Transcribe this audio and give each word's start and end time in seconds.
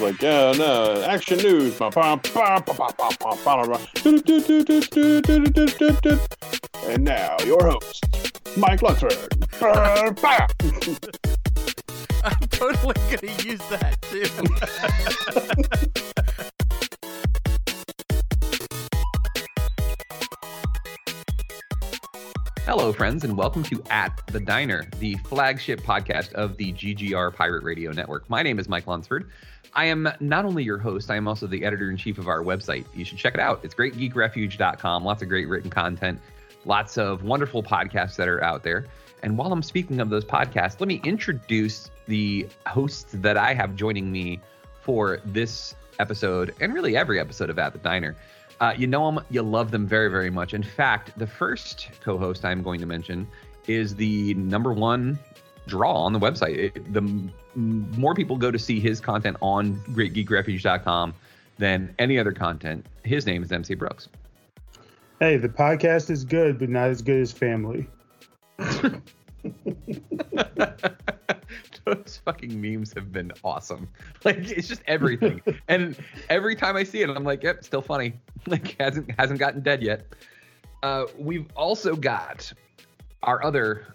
It's 0.00 0.12
like, 0.12 0.22
yeah, 0.22 0.52
no, 0.52 1.02
action 1.02 1.36
news. 1.40 1.78
And 6.86 7.04
now, 7.04 7.36
your 7.44 7.62
host, 7.66 8.06
Mike 8.56 8.80
Lunsford. 8.80 9.12
I'm 12.24 12.48
totally 12.48 12.94
gonna 13.10 13.42
use 13.42 13.60
that 13.68 14.00
too. 14.00 14.24
Hello, 22.64 22.92
friends, 22.92 23.24
and 23.24 23.36
welcome 23.36 23.64
to 23.64 23.82
At 23.90 24.22
the 24.28 24.38
Diner, 24.38 24.86
the 25.00 25.16
flagship 25.24 25.80
podcast 25.80 26.32
of 26.34 26.56
the 26.56 26.72
GGR 26.72 27.34
Pirate 27.34 27.64
Radio 27.64 27.90
Network. 27.90 28.30
My 28.30 28.42
name 28.42 28.58
is 28.60 28.68
Mike 28.68 28.86
Lunsford. 28.86 29.28
I 29.74 29.86
am 29.86 30.08
not 30.20 30.44
only 30.44 30.64
your 30.64 30.78
host, 30.78 31.10
I 31.10 31.16
am 31.16 31.28
also 31.28 31.46
the 31.46 31.64
editor 31.64 31.90
in 31.90 31.96
chief 31.96 32.18
of 32.18 32.28
our 32.28 32.42
website. 32.42 32.84
You 32.94 33.04
should 33.04 33.18
check 33.18 33.34
it 33.34 33.40
out. 33.40 33.60
It's 33.62 33.74
greatgeekrefuge.com. 33.74 35.04
Lots 35.04 35.22
of 35.22 35.28
great 35.28 35.48
written 35.48 35.70
content, 35.70 36.20
lots 36.64 36.98
of 36.98 37.22
wonderful 37.22 37.62
podcasts 37.62 38.16
that 38.16 38.28
are 38.28 38.42
out 38.42 38.62
there. 38.62 38.86
And 39.22 39.36
while 39.36 39.52
I'm 39.52 39.62
speaking 39.62 40.00
of 40.00 40.10
those 40.10 40.24
podcasts, 40.24 40.80
let 40.80 40.88
me 40.88 41.00
introduce 41.04 41.90
the 42.06 42.48
hosts 42.66 43.14
that 43.18 43.36
I 43.36 43.54
have 43.54 43.76
joining 43.76 44.10
me 44.10 44.40
for 44.80 45.20
this 45.24 45.74
episode 45.98 46.54
and 46.60 46.74
really 46.74 46.96
every 46.96 47.20
episode 47.20 47.50
of 47.50 47.58
At 47.58 47.72
the 47.72 47.78
Diner. 47.78 48.16
Uh, 48.60 48.74
you 48.76 48.86
know 48.86 49.10
them, 49.10 49.24
you 49.30 49.42
love 49.42 49.70
them 49.70 49.86
very, 49.86 50.10
very 50.10 50.30
much. 50.30 50.52
In 50.52 50.62
fact, 50.62 51.16
the 51.18 51.26
first 51.26 51.88
co 52.00 52.18
host 52.18 52.44
I'm 52.44 52.62
going 52.62 52.80
to 52.80 52.86
mention 52.86 53.28
is 53.66 53.94
the 53.94 54.34
number 54.34 54.72
one 54.72 55.18
draw 55.70 55.94
on 55.94 56.12
the 56.12 56.18
website. 56.18 56.56
It, 56.56 56.92
the 56.92 57.00
m- 57.00 57.32
more 57.96 58.14
people 58.14 58.36
go 58.36 58.50
to 58.50 58.58
see 58.58 58.80
his 58.80 59.00
content 59.00 59.36
on 59.40 59.76
greatgeekrefuge.com 59.90 61.14
than 61.58 61.94
any 61.98 62.18
other 62.18 62.32
content. 62.32 62.84
His 63.04 63.26
name 63.26 63.42
is 63.42 63.52
MC 63.52 63.74
Brooks. 63.74 64.08
Hey, 65.20 65.36
the 65.36 65.48
podcast 65.48 66.10
is 66.10 66.24
good, 66.24 66.58
but 66.58 66.68
not 66.68 66.88
as 66.88 67.02
good 67.02 67.20
as 67.20 67.32
family. 67.32 67.86
Those 71.84 72.20
fucking 72.24 72.60
memes 72.60 72.92
have 72.94 73.12
been 73.12 73.32
awesome. 73.44 73.88
Like 74.22 74.50
it's 74.50 74.68
just 74.68 74.82
everything. 74.86 75.40
and 75.68 75.96
every 76.28 76.54
time 76.54 76.76
I 76.76 76.84
see 76.84 77.00
it, 77.00 77.08
I'm 77.08 77.24
like, 77.24 77.42
yep, 77.42 77.64
still 77.64 77.80
funny. 77.80 78.12
Like 78.46 78.76
hasn't 78.78 79.10
hasn't 79.18 79.38
gotten 79.38 79.62
dead 79.62 79.82
yet. 79.82 80.04
Uh, 80.82 81.06
we've 81.18 81.46
also 81.56 81.96
got 81.96 82.52
our 83.22 83.42
other 83.42 83.94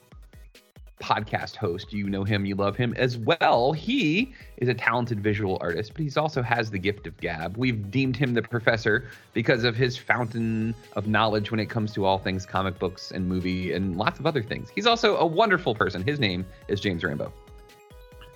podcast 1.01 1.55
host. 1.55 1.91
You 1.93 2.07
know 2.09 2.23
him, 2.23 2.45
you 2.45 2.55
love 2.55 2.75
him 2.75 2.93
as 2.97 3.17
well. 3.17 3.73
He 3.73 4.33
is 4.57 4.69
a 4.69 4.73
talented 4.73 5.19
visual 5.19 5.57
artist, 5.61 5.93
but 5.93 6.01
he's 6.01 6.17
also 6.17 6.41
has 6.41 6.71
the 6.71 6.79
gift 6.79 7.07
of 7.07 7.17
gab. 7.17 7.57
We've 7.57 7.91
deemed 7.91 8.15
him 8.15 8.33
the 8.33 8.41
professor 8.41 9.09
because 9.33 9.63
of 9.63 9.75
his 9.75 9.97
fountain 9.97 10.73
of 10.95 11.07
knowledge 11.07 11.51
when 11.51 11.59
it 11.59 11.67
comes 11.67 11.93
to 11.93 12.05
all 12.05 12.17
things 12.17 12.45
comic 12.45 12.79
books 12.79 13.11
and 13.11 13.27
movie 13.27 13.73
and 13.73 13.97
lots 13.97 14.19
of 14.19 14.25
other 14.25 14.41
things. 14.41 14.69
He's 14.73 14.87
also 14.87 15.17
a 15.17 15.25
wonderful 15.25 15.75
person. 15.75 16.03
His 16.03 16.19
name 16.19 16.45
is 16.67 16.79
James 16.79 17.03
Rambo. 17.03 17.31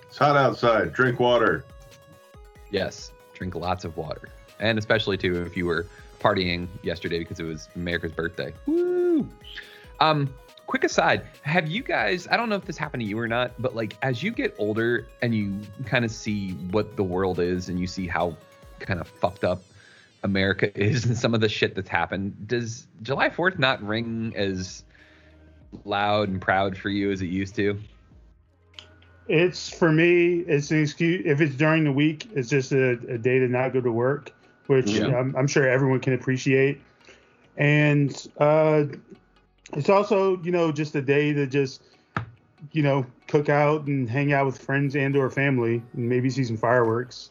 It's 0.06 0.18
hot 0.18 0.36
outside. 0.36 0.92
Drink 0.92 1.20
water. 1.20 1.64
Yes, 2.70 3.12
drink 3.34 3.54
lots 3.54 3.84
of 3.84 3.96
water. 3.96 4.28
And 4.58 4.78
especially 4.78 5.16
too 5.16 5.42
if 5.42 5.56
you 5.56 5.66
were 5.66 5.86
partying 6.20 6.68
yesterday 6.82 7.20
because 7.20 7.40
it 7.40 7.44
was 7.44 7.68
America's 7.74 8.12
birthday. 8.12 8.52
Woo! 8.66 9.28
Um, 10.00 10.32
quick 10.70 10.84
aside, 10.84 11.26
have 11.42 11.68
you 11.68 11.82
guys, 11.82 12.28
I 12.30 12.36
don't 12.36 12.48
know 12.48 12.54
if 12.54 12.64
this 12.64 12.78
happened 12.78 13.00
to 13.00 13.06
you 13.08 13.18
or 13.18 13.26
not, 13.26 13.50
but 13.58 13.74
like 13.74 13.96
as 14.02 14.22
you 14.22 14.30
get 14.30 14.54
older 14.56 15.04
and 15.20 15.34
you 15.34 15.58
kind 15.84 16.04
of 16.04 16.12
see 16.12 16.52
what 16.70 16.94
the 16.94 17.02
world 17.02 17.40
is 17.40 17.68
and 17.68 17.80
you 17.80 17.88
see 17.88 18.06
how 18.06 18.36
kind 18.78 19.00
of 19.00 19.08
fucked 19.08 19.42
up 19.42 19.64
America 20.22 20.70
is 20.80 21.06
and 21.06 21.18
some 21.18 21.34
of 21.34 21.40
the 21.40 21.48
shit 21.48 21.74
that's 21.74 21.88
happened, 21.88 22.46
does 22.46 22.86
July 23.02 23.30
4th 23.30 23.58
not 23.58 23.82
ring 23.82 24.32
as 24.36 24.84
loud 25.84 26.28
and 26.28 26.40
proud 26.40 26.78
for 26.78 26.88
you 26.88 27.10
as 27.10 27.20
it 27.20 27.26
used 27.26 27.56
to? 27.56 27.76
It's 29.26 29.68
for 29.68 29.90
me. 29.90 30.44
It's 30.46 30.70
an 30.70 30.82
excuse. 30.82 31.22
If 31.26 31.40
it's 31.40 31.56
during 31.56 31.82
the 31.82 31.92
week, 31.92 32.28
it's 32.32 32.48
just 32.48 32.70
a, 32.70 32.90
a 33.12 33.18
day 33.18 33.40
to 33.40 33.48
not 33.48 33.72
go 33.72 33.80
to 33.80 33.90
work, 33.90 34.30
which 34.68 34.90
Yeah. 34.90 35.18
I'm, 35.18 35.34
I'm 35.34 35.48
sure 35.48 35.68
everyone 35.68 35.98
can 35.98 36.12
appreciate. 36.12 36.80
And 37.56 38.28
uh, 38.38 38.84
it's 39.74 39.88
also, 39.88 40.40
you 40.42 40.50
know, 40.50 40.72
just 40.72 40.94
a 40.94 41.02
day 41.02 41.32
to 41.32 41.46
just, 41.46 41.82
you 42.72 42.82
know, 42.82 43.06
cook 43.28 43.48
out 43.48 43.86
and 43.86 44.08
hang 44.08 44.32
out 44.32 44.46
with 44.46 44.58
friends 44.58 44.96
and 44.96 45.16
or 45.16 45.30
family, 45.30 45.82
and 45.94 46.08
maybe 46.08 46.30
see 46.30 46.44
some 46.44 46.56
fireworks. 46.56 47.30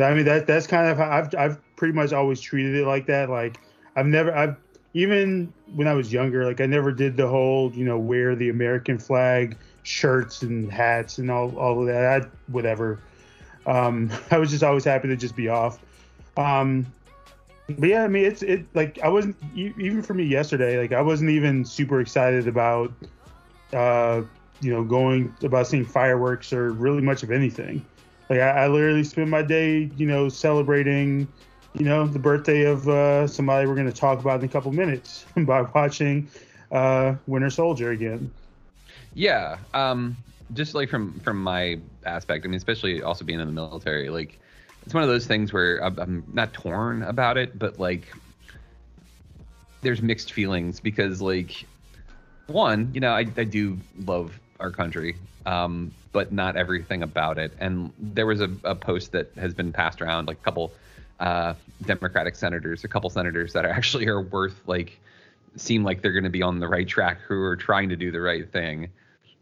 I 0.00 0.14
mean, 0.14 0.24
that 0.26 0.46
that's 0.46 0.66
kind 0.66 0.88
of 0.88 0.98
how 0.98 1.10
I've 1.10 1.34
I've 1.34 1.76
pretty 1.76 1.94
much 1.94 2.12
always 2.12 2.40
treated 2.40 2.74
it 2.74 2.86
like 2.86 3.06
that. 3.06 3.30
Like 3.30 3.58
I've 3.96 4.06
never 4.06 4.34
I've 4.34 4.56
even 4.94 5.52
when 5.74 5.88
I 5.88 5.94
was 5.94 6.12
younger, 6.12 6.44
like 6.44 6.60
I 6.60 6.66
never 6.66 6.92
did 6.92 7.16
the 7.16 7.28
whole, 7.28 7.72
you 7.72 7.84
know, 7.84 7.98
wear 7.98 8.34
the 8.34 8.48
American 8.48 8.98
flag 8.98 9.56
shirts 9.82 10.42
and 10.42 10.70
hats 10.72 11.18
and 11.18 11.30
all, 11.30 11.56
all 11.58 11.80
of 11.80 11.86
that. 11.86 12.22
I, 12.22 12.26
whatever. 12.46 13.00
Um, 13.66 14.10
I 14.30 14.38
was 14.38 14.50
just 14.50 14.62
always 14.62 14.84
happy 14.84 15.08
to 15.08 15.16
just 15.16 15.36
be 15.36 15.48
off. 15.48 15.78
Um, 16.36 16.86
but 17.68 17.88
yeah, 17.88 18.04
I 18.04 18.08
mean, 18.08 18.24
it's 18.24 18.42
it 18.42 18.64
like 18.74 18.98
I 19.02 19.08
wasn't 19.08 19.36
even 19.54 20.02
for 20.02 20.14
me 20.14 20.24
yesterday. 20.24 20.78
Like 20.78 20.92
I 20.92 21.02
wasn't 21.02 21.30
even 21.30 21.64
super 21.64 22.00
excited 22.00 22.46
about, 22.46 22.92
uh, 23.72 24.22
you 24.60 24.72
know, 24.72 24.84
going 24.84 25.34
about 25.42 25.66
seeing 25.66 25.84
fireworks 25.84 26.52
or 26.52 26.72
really 26.72 27.02
much 27.02 27.22
of 27.22 27.32
anything. 27.32 27.84
Like 28.30 28.40
I, 28.40 28.64
I 28.64 28.68
literally 28.68 29.04
spent 29.04 29.28
my 29.28 29.42
day, 29.42 29.90
you 29.96 30.06
know, 30.06 30.28
celebrating, 30.28 31.26
you 31.74 31.84
know, 31.84 32.06
the 32.06 32.18
birthday 32.18 32.64
of 32.64 32.88
uh, 32.88 33.26
somebody 33.26 33.66
we're 33.66 33.74
going 33.74 33.90
to 33.90 33.92
talk 33.92 34.20
about 34.20 34.40
in 34.40 34.46
a 34.46 34.48
couple 34.48 34.72
minutes 34.72 35.24
by 35.36 35.62
watching 35.62 36.28
uh, 36.70 37.16
Winter 37.26 37.50
Soldier 37.50 37.90
again. 37.90 38.30
Yeah. 39.14 39.58
Um, 39.74 40.16
just 40.54 40.74
like 40.74 40.88
from 40.88 41.18
from 41.20 41.42
my 41.42 41.80
aspect, 42.04 42.44
I 42.44 42.48
mean, 42.48 42.56
especially 42.56 43.02
also 43.02 43.24
being 43.24 43.40
in 43.40 43.46
the 43.46 43.52
military, 43.52 44.08
like 44.08 44.38
it's 44.86 44.94
one 44.94 45.02
of 45.02 45.08
those 45.08 45.26
things 45.26 45.52
where 45.52 45.78
I'm, 45.84 46.22
not 46.32 46.52
torn 46.52 47.02
about 47.02 47.36
it, 47.36 47.58
but 47.58 47.80
like 47.80 48.06
there's 49.82 50.00
mixed 50.00 50.32
feelings 50.32 50.78
because 50.78 51.20
like 51.20 51.66
one, 52.46 52.92
you 52.94 53.00
know, 53.00 53.10
I, 53.10 53.26
I 53.36 53.44
do 53.44 53.78
love 54.04 54.38
our 54.60 54.70
country, 54.70 55.16
um, 55.44 55.92
but 56.12 56.32
not 56.32 56.56
everything 56.56 57.02
about 57.02 57.36
it. 57.36 57.52
And 57.58 57.92
there 57.98 58.26
was 58.26 58.40
a, 58.40 58.48
a 58.62 58.76
post 58.76 59.10
that 59.10 59.32
has 59.36 59.52
been 59.54 59.72
passed 59.72 60.00
around, 60.00 60.28
like 60.28 60.38
a 60.38 60.44
couple 60.44 60.72
uh, 61.18 61.54
Democratic 61.82 62.36
senators, 62.36 62.84
a 62.84 62.88
couple 62.88 63.10
senators 63.10 63.52
that 63.54 63.64
are 63.64 63.70
actually 63.70 64.06
are 64.06 64.22
worth 64.22 64.60
like 64.68 65.00
seem 65.56 65.82
like 65.82 66.00
they're 66.00 66.12
going 66.12 66.24
to 66.24 66.30
be 66.30 66.42
on 66.42 66.60
the 66.60 66.68
right 66.68 66.86
track, 66.86 67.18
who 67.26 67.42
are 67.42 67.56
trying 67.56 67.88
to 67.88 67.96
do 67.96 68.12
the 68.12 68.20
right 68.20 68.52
thing, 68.52 68.88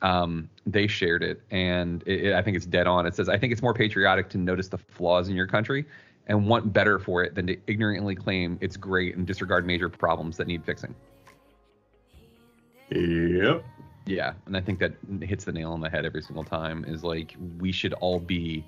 um, 0.04 0.50
they 0.66 0.86
shared 0.86 1.22
it, 1.22 1.40
and 1.50 2.02
it, 2.06 2.26
it, 2.26 2.34
I 2.34 2.42
think 2.42 2.58
it's 2.58 2.66
dead 2.66 2.86
on. 2.86 3.06
It 3.06 3.16
says, 3.16 3.30
"I 3.30 3.38
think 3.38 3.52
it's 3.54 3.62
more 3.62 3.72
patriotic 3.72 4.28
to 4.30 4.38
notice 4.38 4.68
the 4.68 4.76
flaws 4.76 5.30
in 5.30 5.34
your 5.34 5.46
country 5.46 5.86
and 6.26 6.46
want 6.46 6.74
better 6.74 6.98
for 6.98 7.24
it 7.24 7.34
than 7.34 7.46
to 7.46 7.56
ignorantly 7.66 8.14
claim 8.14 8.58
it's 8.60 8.76
great 8.76 9.16
and 9.16 9.26
disregard 9.26 9.66
major 9.66 9.88
problems 9.88 10.36
that 10.36 10.46
need 10.46 10.62
fixing." 10.62 10.94
Yep. 12.90 13.64
Yeah, 14.06 14.34
and 14.44 14.54
I 14.54 14.60
think 14.60 14.78
that 14.80 14.92
hits 15.22 15.46
the 15.46 15.52
nail 15.52 15.72
on 15.72 15.80
the 15.80 15.88
head 15.88 16.04
every 16.04 16.22
single 16.22 16.44
time. 16.44 16.84
Is 16.86 17.02
like 17.02 17.34
we 17.58 17.72
should 17.72 17.94
all 17.94 18.20
be 18.20 18.62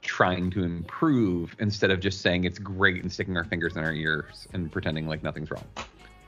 trying 0.00 0.48
to 0.50 0.62
improve 0.62 1.56
instead 1.58 1.90
of 1.90 1.98
just 1.98 2.20
saying 2.20 2.44
it's 2.44 2.60
great 2.60 3.02
and 3.02 3.12
sticking 3.12 3.36
our 3.36 3.44
fingers 3.44 3.76
in 3.76 3.82
our 3.82 3.92
ears 3.92 4.46
and 4.52 4.70
pretending 4.70 5.08
like 5.08 5.24
nothing's 5.24 5.50
wrong. 5.50 5.66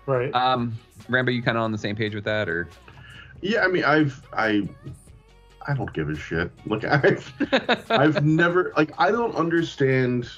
Right. 0.07 0.35
Um, 0.35 0.77
Rambo, 1.09 1.31
you 1.31 1.43
kind 1.43 1.57
of 1.57 1.63
on 1.63 1.71
the 1.71 1.79
same 1.79 1.95
page 1.95 2.17
with 2.17 2.25
that, 2.25 2.49
or? 2.49 2.69
Yeah, 3.45 3.63
I 3.63 3.69
mean, 3.69 3.85
I've 3.85 4.27
I 4.33 4.67
I 5.67 5.75
don't 5.75 5.93
give 5.93 6.09
a 6.09 6.17
shit. 6.17 6.51
Like 6.65 6.85
I've 6.85 7.31
I've 7.91 8.25
never 8.25 8.73
like 8.75 8.93
I 8.99 9.11
don't 9.11 9.35
understand. 9.37 10.31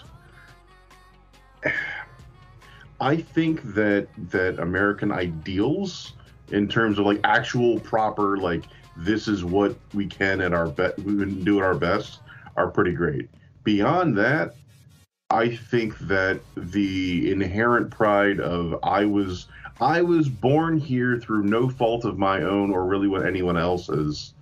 I 3.01 3.17
think 3.17 3.63
that 3.75 4.09
that 4.31 4.59
American 4.59 5.13
ideals, 5.13 6.15
in 6.51 6.67
terms 6.67 6.99
of 6.99 7.07
like 7.07 7.21
actual 7.23 7.79
proper 7.79 8.39
like 8.39 8.65
this 8.97 9.29
is 9.29 9.45
what 9.45 9.77
we 9.95 10.07
can 10.07 10.41
at 10.41 10.53
our 10.53 10.67
best 10.67 10.99
we 10.99 11.17
can 11.17 11.45
do 11.45 11.59
at 11.59 11.65
our 11.65 11.77
best, 11.77 12.23
are 12.57 12.69
pretty 12.69 12.93
great. 12.93 13.31
Beyond 13.63 14.19
that, 14.19 14.57
I 15.31 15.57
think 15.57 15.99
that 16.01 16.41
the 16.57 17.33
inherent 17.33 17.91
pride 17.91 18.39
of 18.39 18.79
I 18.85 19.05
was 19.05 19.47
I 19.81 20.01
was 20.01 20.29
born 20.29 20.79
here 20.79 21.19
through 21.19 21.43
no 21.45 21.69
fault 21.69 22.05
of 22.05 22.17
my 22.17 22.43
own 22.43 22.71
or 22.71 22.87
really 22.87 23.09
what 23.09 23.27
anyone 23.27 23.57
else's, 23.57 24.35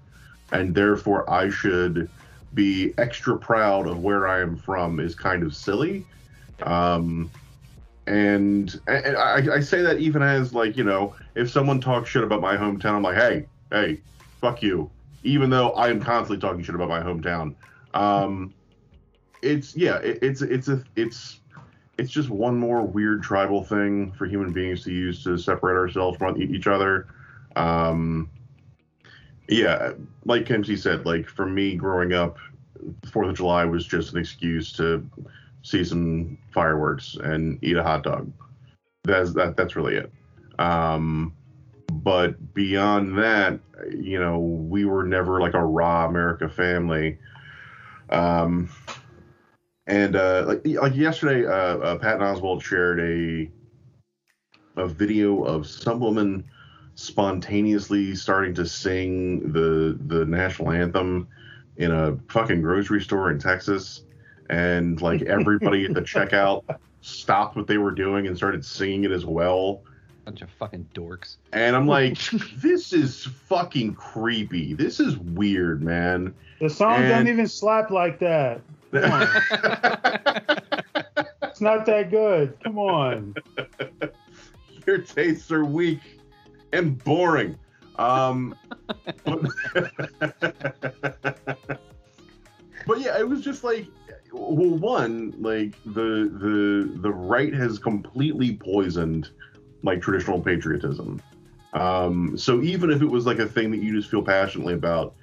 and 0.52 0.75
therefore 0.75 1.28
I 1.31 1.48
should 1.48 2.10
be 2.52 2.92
extra 2.98 3.36
proud 3.38 3.88
of 3.88 4.02
where 4.02 4.28
I 4.28 4.42
am 4.42 4.56
from 4.56 5.00
is 5.00 5.14
kind 5.14 5.42
of 5.42 5.56
silly. 5.56 6.06
Um, 6.62 7.31
and, 8.06 8.78
and 8.86 9.16
I, 9.16 9.54
I 9.54 9.60
say 9.60 9.81
that 9.81 9.98
even 9.98 10.22
as 10.22 10.52
like 10.52 10.76
you 10.76 10.84
know 10.84 11.16
if 11.34 11.50
someone 11.50 11.81
talks 11.81 12.10
shit 12.10 12.22
about 12.25 12.42
my 12.42 12.58
hometown, 12.58 12.92
I'm 12.92 13.02
like, 13.02 13.16
hey, 13.16 13.46
hey, 13.72 14.00
fuck 14.38 14.62
you. 14.62 14.90
Even 15.22 15.48
though 15.48 15.70
I 15.70 15.88
am 15.88 16.00
constantly 16.00 16.46
talking 16.46 16.62
shit 16.62 16.75
about 16.75 16.90
my 16.90 17.00
hometown, 17.00 17.54
um, 17.94 18.52
it's 19.44 19.76
yeah, 19.76 19.99
it, 19.99 20.19
it's 20.23 20.43
it's 20.43 20.69
a 20.69 20.82
it's 20.96 21.41
it's 21.99 22.11
just 22.11 22.31
one 22.31 22.58
more 22.58 22.82
weird 22.82 23.23
tribal 23.23 23.62
thing 23.62 24.12
for 24.12 24.26
human 24.26 24.52
beings 24.52 24.82
to 24.85 24.93
use 24.93 25.23
to 25.25 25.38
separate 25.38 25.76
ourselves 25.76 26.19
from 26.19 26.41
each 26.41 26.67
other. 26.67 27.06
Um, 27.56 28.31
yeah, 29.49 29.93
like 30.25 30.50
MC 30.50 30.76
said, 30.76 31.06
like 31.06 31.29
for 31.29 31.46
me 31.46 31.76
growing 31.76 32.12
up, 32.12 32.38
Fourth 33.11 33.29
of 33.29 33.37
July 33.37 33.64
was 33.64 33.87
just 33.87 34.12
an 34.12 34.19
excuse 34.19 34.73
to 34.73 35.08
see 35.62 35.85
some 35.85 36.38
fireworks 36.52 37.17
and 37.23 37.62
eat 37.62 37.76
a 37.76 37.82
hot 37.82 38.02
dog. 38.02 38.31
That's 39.05 39.32
that. 39.35 39.56
That's 39.56 39.76
really 39.76 39.96
it. 39.96 40.11
Um, 40.58 41.35
but 41.93 42.55
beyond 42.55 43.19
that, 43.19 43.61
you 43.91 44.19
know, 44.19 44.38
we 44.38 44.85
were 44.85 45.05
never 45.05 45.41
like 45.41 45.55
a 45.55 45.64
raw 45.64 46.06
America 46.06 46.49
family. 46.49 47.19
Um, 48.11 48.69
and 49.86 50.16
uh, 50.16 50.44
like 50.46 50.66
like 50.66 50.94
yesterday, 50.94 51.46
uh, 51.46 51.50
uh, 51.78 51.98
Patton 51.98 52.20
Oswalt 52.20 52.62
shared 52.62 53.00
a 53.00 53.50
a 54.76 54.88
video 54.88 55.42
of 55.44 55.66
some 55.66 56.00
woman 56.00 56.44
spontaneously 56.94 58.14
starting 58.14 58.54
to 58.54 58.66
sing 58.66 59.52
the 59.52 59.98
the 60.06 60.25
national 60.25 60.70
anthem 60.70 61.28
in 61.76 61.90
a 61.90 62.16
fucking 62.28 62.62
grocery 62.62 63.00
store 63.00 63.31
in 63.31 63.38
Texas, 63.38 64.04
and 64.48 65.00
like 65.02 65.22
everybody 65.22 65.84
at 65.84 65.94
the 65.94 66.00
checkout 66.02 66.62
stopped 67.02 67.56
what 67.56 67.66
they 67.66 67.76
were 67.78 67.90
doing 67.90 68.26
and 68.26 68.36
started 68.36 68.64
singing 68.64 69.04
it 69.04 69.10
as 69.10 69.26
well. 69.26 69.82
Bunch 70.25 70.40
of 70.40 70.48
fucking 70.52 70.88
dorks. 70.94 71.36
And 71.52 71.76
I'm 71.76 71.86
like, 71.86 72.16
this 72.56 72.94
is 72.94 73.25
fucking 73.25 73.94
creepy. 73.94 74.72
This 74.72 74.98
is 74.98 75.19
weird, 75.19 75.82
man. 75.82 76.32
The 76.60 76.70
song 76.70 76.94
And- 76.94 77.08
doesn't 77.10 77.28
even 77.28 77.46
slap 77.46 77.90
like 77.90 78.19
that. 78.20 78.62
It's 81.55 81.61
not 81.61 81.87
that 81.87 82.11
good. 82.11 82.58
Come 82.64 82.79
on. 82.79 83.35
Your 84.87 84.99
tastes 84.99 85.50
are 85.52 85.64
weak 85.64 86.00
and 86.73 87.02
boring. 87.05 87.56
Um, 87.96 88.56
but, 89.25 89.41
but 92.87 93.00
yeah, 93.00 93.19
it 93.19 93.29
was 93.29 93.41
just 93.43 93.62
like, 93.62 93.87
well, 94.32 94.76
one, 94.76 95.32
like 95.38 95.75
the 95.85 96.29
the 96.41 96.99
the 97.00 97.12
right 97.12 97.55
has 97.55 97.79
completely 97.79 98.56
poisoned 98.56 99.31
like 99.85 100.02
traditional 100.02 100.41
patriotism. 100.41 101.23
Um, 101.73 102.37
so 102.37 102.62
even 102.62 102.91
if 102.91 103.00
it 103.00 103.06
was 103.06 103.26
like 103.26 103.38
a 103.38 103.46
thing 103.46 103.70
that 103.70 103.81
you 103.81 103.94
just 103.94 104.11
feel 104.11 104.23
passionately 104.23 104.75
about, 104.75 105.14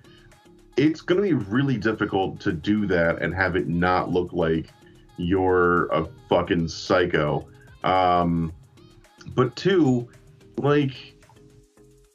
it's 0.78 1.02
going 1.02 1.22
to 1.22 1.28
be 1.28 1.46
really 1.46 1.78
difficult 1.78 2.40
to 2.42 2.52
do 2.52 2.86
that 2.88 3.22
and 3.22 3.34
have 3.34 3.56
it 3.56 3.68
not 3.68 4.12
look 4.12 4.32
like 4.34 4.68
you're 5.18 5.88
a 5.88 6.08
fucking 6.30 6.68
psycho. 6.68 7.48
Um, 7.84 8.54
but 9.36 9.56
two, 9.56 10.10
like 10.58 10.94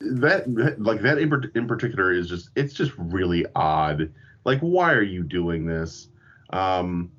that, 0.00 0.76
like 0.78 1.00
that 1.02 1.18
in, 1.18 1.50
in 1.54 1.66
particular 1.66 2.12
is 2.12 2.28
just 2.28 2.50
it's 2.56 2.72
just 2.74 2.92
really 2.96 3.44
odd. 3.54 4.12
Like, 4.44 4.60
why 4.60 4.92
are 4.92 5.02
you 5.02 5.22
doing 5.22 5.66
this? 5.66 6.08
Um, 6.50 7.10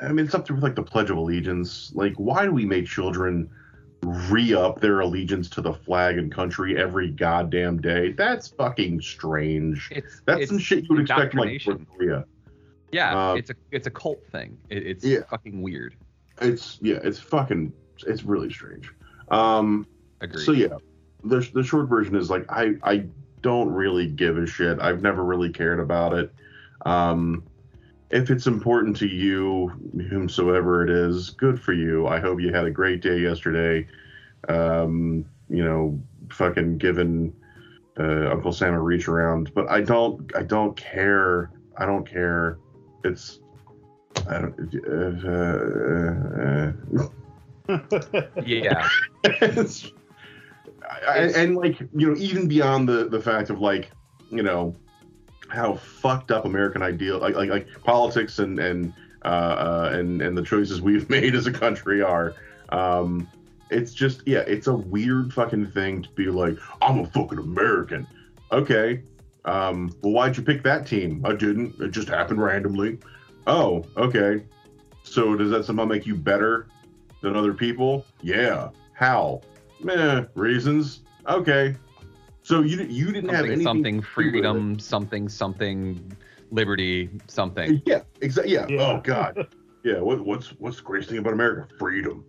I 0.00 0.08
mean, 0.08 0.26
it's 0.26 0.34
up 0.34 0.46
to 0.46 0.56
like 0.56 0.74
the 0.74 0.82
Pledge 0.82 1.10
of 1.10 1.16
Allegiance. 1.16 1.92
Like, 1.94 2.14
why 2.16 2.44
do 2.44 2.52
we 2.52 2.64
make 2.64 2.86
children 2.86 3.50
re-up 4.02 4.80
their 4.80 5.00
allegiance 5.00 5.48
to 5.50 5.60
the 5.60 5.72
flag 5.72 6.18
and 6.18 6.32
country 6.32 6.78
every 6.78 7.10
goddamn 7.10 7.80
day? 7.80 8.12
That's 8.12 8.48
fucking 8.48 9.00
strange. 9.00 9.88
It's 9.90 10.22
That's 10.24 10.42
it's 10.42 10.50
some 10.50 10.58
shit 10.58 10.84
you 10.84 10.88
would 10.90 11.00
expect 11.00 11.34
like. 11.34 11.60
North 11.66 11.80
Korea. 11.96 12.24
Yeah, 12.90 13.30
Um, 13.32 13.38
it's 13.38 13.50
a 13.50 13.54
it's 13.70 13.86
a 13.86 13.90
cult 13.90 14.20
thing. 14.32 14.56
It, 14.70 14.86
it's 14.86 15.04
Yeah. 15.04 15.20
fucking 15.30 15.60
weird. 15.60 15.94
It's 16.40 16.78
yeah, 16.80 17.00
it's 17.02 17.18
fucking 17.18 17.72
it's 18.06 18.22
really 18.24 18.50
strange. 18.52 18.90
Um 19.30 19.86
Agreed. 20.20 20.44
so 20.44 20.52
yeah, 20.52 20.68
the 21.24 21.40
the 21.52 21.62
short 21.62 21.88
version 21.88 22.16
is 22.16 22.30
like 22.30 22.46
I 22.48 22.76
I 22.82 23.04
don't 23.42 23.70
really 23.72 24.06
give 24.06 24.38
a 24.38 24.46
shit. 24.46 24.80
I've 24.80 25.02
never 25.02 25.22
really 25.24 25.50
cared 25.50 25.80
about 25.80 26.14
it. 26.14 26.32
Um 26.86 27.42
if 28.10 28.30
it's 28.30 28.46
important 28.46 28.96
to 28.98 29.06
you, 29.06 29.68
whomsoever 30.10 30.82
it 30.84 30.90
is, 30.90 31.30
good 31.30 31.60
for 31.60 31.72
you. 31.72 32.06
I 32.06 32.20
hope 32.20 32.40
you 32.40 32.52
had 32.52 32.64
a 32.64 32.70
great 32.70 33.00
day 33.02 33.18
yesterday. 33.18 33.86
Um, 34.48 35.24
you 35.50 35.64
know, 35.64 36.00
fucking 36.30 36.78
giving 36.78 37.34
uh, 37.98 38.30
Uncle 38.30 38.52
Sam 38.52 38.74
a 38.74 38.80
reach 38.80 39.08
around, 39.08 39.52
but 39.54 39.68
I 39.70 39.80
don't 39.82 40.30
I 40.36 40.42
don't 40.42 40.76
care. 40.76 41.50
I 41.76 41.84
don't 41.86 42.06
care. 42.08 42.58
It's 43.04 43.40
I 44.28 44.38
don't 44.40 44.74
uh, 44.88 45.28
uh, 45.28 46.72
uh, 47.74 47.78
yeah. 48.44 48.88
it's- 49.24 49.90
I- 51.06 51.18
and, 51.18 51.34
and 51.36 51.56
like 51.56 51.78
you 51.94 52.08
know 52.10 52.16
even 52.16 52.48
beyond 52.48 52.88
the 52.88 53.08
the 53.08 53.20
fact 53.20 53.50
of 53.50 53.60
like 53.60 53.90
you 54.30 54.42
know 54.42 54.74
how 55.48 55.74
fucked 55.74 56.30
up 56.30 56.44
American 56.44 56.82
ideal 56.82 57.18
like 57.18 57.34
like, 57.34 57.50
like 57.50 57.82
politics 57.82 58.38
and 58.38 58.58
and 58.58 58.92
uh, 59.24 59.28
uh, 59.28 59.90
and 59.92 60.22
and 60.22 60.36
the 60.36 60.42
choices 60.42 60.80
we've 60.80 61.08
made 61.18 61.34
as 61.34 61.46
a 61.46 61.52
country 61.52 62.02
are. 62.02 62.34
Um, 62.70 63.28
it's 63.70 63.92
just 63.92 64.22
yeah, 64.26 64.40
it's 64.40 64.66
a 64.66 64.74
weird 64.74 65.32
fucking 65.32 65.66
thing 65.68 66.02
to 66.02 66.08
be 66.10 66.26
like 66.26 66.56
I'm 66.80 67.00
a 67.00 67.06
fucking 67.06 67.38
American. 67.38 68.06
Okay, 68.52 69.02
um, 69.44 69.92
well 70.02 70.12
why'd 70.12 70.36
you 70.36 70.42
pick 70.42 70.62
that 70.62 70.86
team? 70.86 71.24
I 71.24 71.34
didn't. 71.34 71.80
It 71.80 71.90
just 71.90 72.08
happened 72.08 72.42
randomly. 72.42 72.98
Oh, 73.46 73.84
okay. 73.96 74.44
So 75.02 75.34
does 75.34 75.50
that 75.50 75.64
somehow 75.64 75.86
make 75.86 76.06
you 76.06 76.14
better 76.14 76.66
than 77.22 77.34
other 77.34 77.54
people? 77.54 78.04
Yeah. 78.22 78.68
How? 78.92 79.40
Meh, 79.80 80.24
reasons. 80.34 81.00
Okay. 81.26 81.74
So 82.48 82.62
you 82.62 82.82
you 82.84 83.12
didn't 83.12 83.28
have 83.28 83.40
Something 83.40 83.52
anything 83.52 83.64
something 83.66 84.00
to 84.00 84.00
do 84.00 84.00
with 84.00 84.06
it. 84.06 84.32
freedom 84.32 84.78
something 84.78 85.28
something 85.28 86.16
liberty 86.50 87.10
something. 87.26 87.82
Yeah, 87.84 88.00
exactly. 88.22 88.54
Yeah. 88.54 88.64
Yeah. 88.70 88.80
Oh 88.80 89.00
God. 89.04 89.48
Yeah. 89.84 90.00
What, 90.00 90.24
what's 90.24 90.48
what's 90.58 90.78
the 90.78 90.82
greatest 90.82 91.10
thing 91.10 91.18
about 91.18 91.34
America? 91.34 91.68
Freedom. 91.78 92.24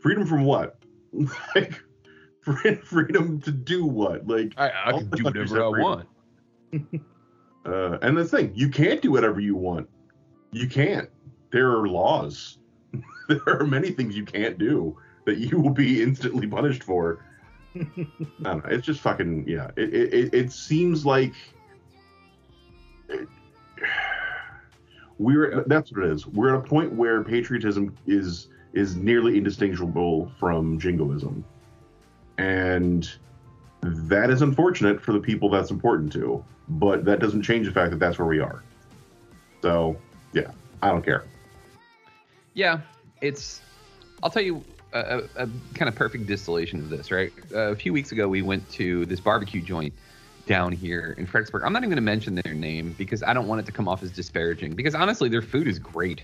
Freedom 0.00 0.26
from 0.26 0.44
what? 0.44 0.78
like 1.56 1.82
fre- 2.42 2.76
freedom 2.84 3.40
to 3.40 3.50
do 3.50 3.84
what? 3.84 4.28
Like 4.28 4.52
I, 4.56 4.70
I 4.86 4.92
can 4.92 5.10
do 5.10 5.24
whatever 5.24 5.64
I 5.64 5.68
want. 5.68 6.08
Uh, 7.64 7.96
and 8.02 8.16
the 8.16 8.24
thing, 8.24 8.50
you 8.56 8.68
can't 8.68 9.00
do 9.00 9.12
whatever 9.12 9.38
you 9.38 9.54
want. 9.54 9.88
You 10.50 10.66
can't. 10.68 11.08
There 11.52 11.70
are 11.70 11.86
laws. 11.86 12.58
there 13.28 13.40
are 13.46 13.64
many 13.64 13.92
things 13.92 14.16
you 14.16 14.24
can't 14.24 14.58
do. 14.58 14.98
that 15.26 15.38
you 15.38 15.60
will 15.60 15.70
be 15.70 16.02
instantly 16.02 16.48
punished 16.48 16.82
for. 16.82 17.24
I 17.76 18.06
don't 18.44 18.64
know. 18.64 18.70
It's 18.70 18.86
just 18.86 19.00
fucking 19.00 19.48
yeah. 19.48 19.70
It 19.76 19.94
it, 19.94 20.14
it, 20.14 20.34
it 20.34 20.52
seems 20.52 21.06
like 21.06 21.32
it- 23.08 23.28
we're 25.18 25.64
that's 25.66 25.92
what 25.92 26.04
it 26.04 26.10
is. 26.12 26.26
We're 26.26 26.54
at 26.54 26.64
a 26.64 26.68
point 26.68 26.92
where 26.92 27.22
patriotism 27.22 27.96
is 28.06 28.48
is 28.72 28.96
nearly 28.96 29.36
indistinguishable 29.38 30.30
from 30.38 30.78
jingoism, 30.78 31.44
and 32.38 33.10
that 33.82 34.30
is 34.30 34.42
unfortunate 34.42 35.00
for 35.00 35.12
the 35.12 35.20
people 35.20 35.50
that's 35.50 35.70
important 35.70 36.12
to. 36.12 36.44
But 36.68 37.04
that 37.04 37.20
doesn't 37.20 37.42
change 37.42 37.66
the 37.66 37.72
fact 37.72 37.90
that 37.90 37.98
that's 37.98 38.18
where 38.18 38.28
we 38.28 38.38
are. 38.40 38.62
So 39.62 39.96
yeah, 40.32 40.50
I 40.82 40.88
don't 40.88 41.04
care. 41.04 41.24
Yeah, 42.54 42.80
it's. 43.20 43.60
I'll 44.22 44.30
tell 44.30 44.42
you 44.42 44.62
a, 44.92 45.22
a, 45.36 45.48
kind 45.74 45.88
of 45.88 45.94
perfect 45.94 46.26
distillation 46.26 46.80
of 46.80 46.90
this. 46.90 47.10
Right, 47.10 47.32
a 47.54 47.76
few 47.76 47.92
weeks 47.92 48.12
ago 48.12 48.28
we 48.28 48.42
went 48.42 48.68
to 48.72 49.06
this 49.06 49.20
barbecue 49.20 49.62
joint 49.62 49.94
down 50.46 50.72
here 50.72 51.14
in 51.18 51.26
Fredericksburg. 51.26 51.62
I'm 51.64 51.72
not 51.72 51.80
even 51.80 51.90
going 51.90 51.96
to 51.96 52.02
mention 52.02 52.34
their 52.34 52.54
name 52.54 52.94
because 52.98 53.22
I 53.22 53.32
don't 53.32 53.46
want 53.46 53.60
it 53.60 53.66
to 53.66 53.72
come 53.72 53.88
off 53.88 54.02
as 54.02 54.10
disparaging. 54.10 54.74
Because 54.74 54.94
honestly, 54.94 55.28
their 55.28 55.42
food 55.42 55.68
is 55.68 55.78
great. 55.78 56.22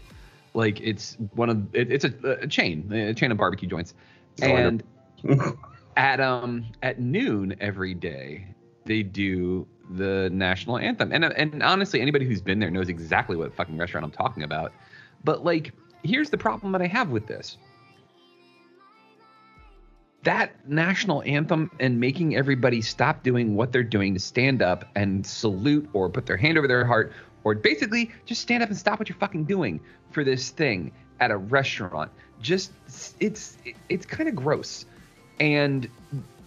Like 0.55 0.81
it's 0.81 1.17
one 1.35 1.51
of 1.51 1.75
it, 1.75 1.93
it's 1.93 2.05
a, 2.05 2.13
a 2.43 2.47
chain, 2.47 2.93
a 2.93 3.15
chain 3.15 3.31
of 3.31 3.39
barbecue 3.39 3.69
joints, 3.69 3.95
and 4.41 4.83
at 5.97 6.21
um 6.21 6.67
at 6.83 6.99
noon 7.01 7.55
every 7.61 7.95
day 7.95 8.47
they 8.85 9.03
do 9.03 9.67
the 9.91 10.31
national 10.33 10.79
anthem. 10.79 11.13
And 11.13 11.25
and 11.25 11.63
honestly, 11.63 12.01
anybody 12.01 12.27
who's 12.27 12.41
been 12.41 12.59
there 12.59 12.71
knows 12.71 12.89
exactly 12.89 13.37
what 13.37 13.55
fucking 13.55 13.77
restaurant 13.77 14.05
I'm 14.05 14.11
talking 14.11 14.43
about. 14.43 14.73
But 15.23 15.45
like, 15.45 15.73
here's 16.03 16.31
the 16.31 16.39
problem 16.39 16.73
that 16.73 16.83
I 16.83 16.87
have 16.87 17.11
with 17.11 17.27
this. 17.27 17.57
That 20.25 20.69
national 20.69 21.23
anthem 21.23 21.71
and 21.79 22.01
making 22.01 22.37
everybody 22.37 22.83
stop 22.83 23.23
doing 23.23 23.55
what 23.55 23.73
they're 23.73 23.83
doing 23.83 24.15
to 24.15 24.21
stand 24.21 24.63
up 24.63 24.85
and 24.95 25.27
salute 25.27 25.89
or 25.93 26.09
put 26.09 26.27
their 26.27 26.37
hand 26.37 26.59
over 26.59 26.67
their 26.67 26.85
heart 26.85 27.13
or 27.45 27.55
basically 27.55 28.11
just 28.27 28.43
stand 28.43 28.63
up 28.63 28.69
and 28.69 28.77
stop 28.77 28.99
what 28.99 29.09
you're 29.09 29.19
fucking 29.19 29.45
doing 29.45 29.81
for 30.11 30.25
this 30.25 30.51
thing 30.51 30.93
at 31.21 31.31
a 31.31 31.37
restaurant. 31.37 32.11
Just 32.41 32.73
it's 33.21 33.57
it's 33.89 34.07
kind 34.07 34.29
of 34.29 34.35
gross. 34.35 34.87
And 35.41 35.89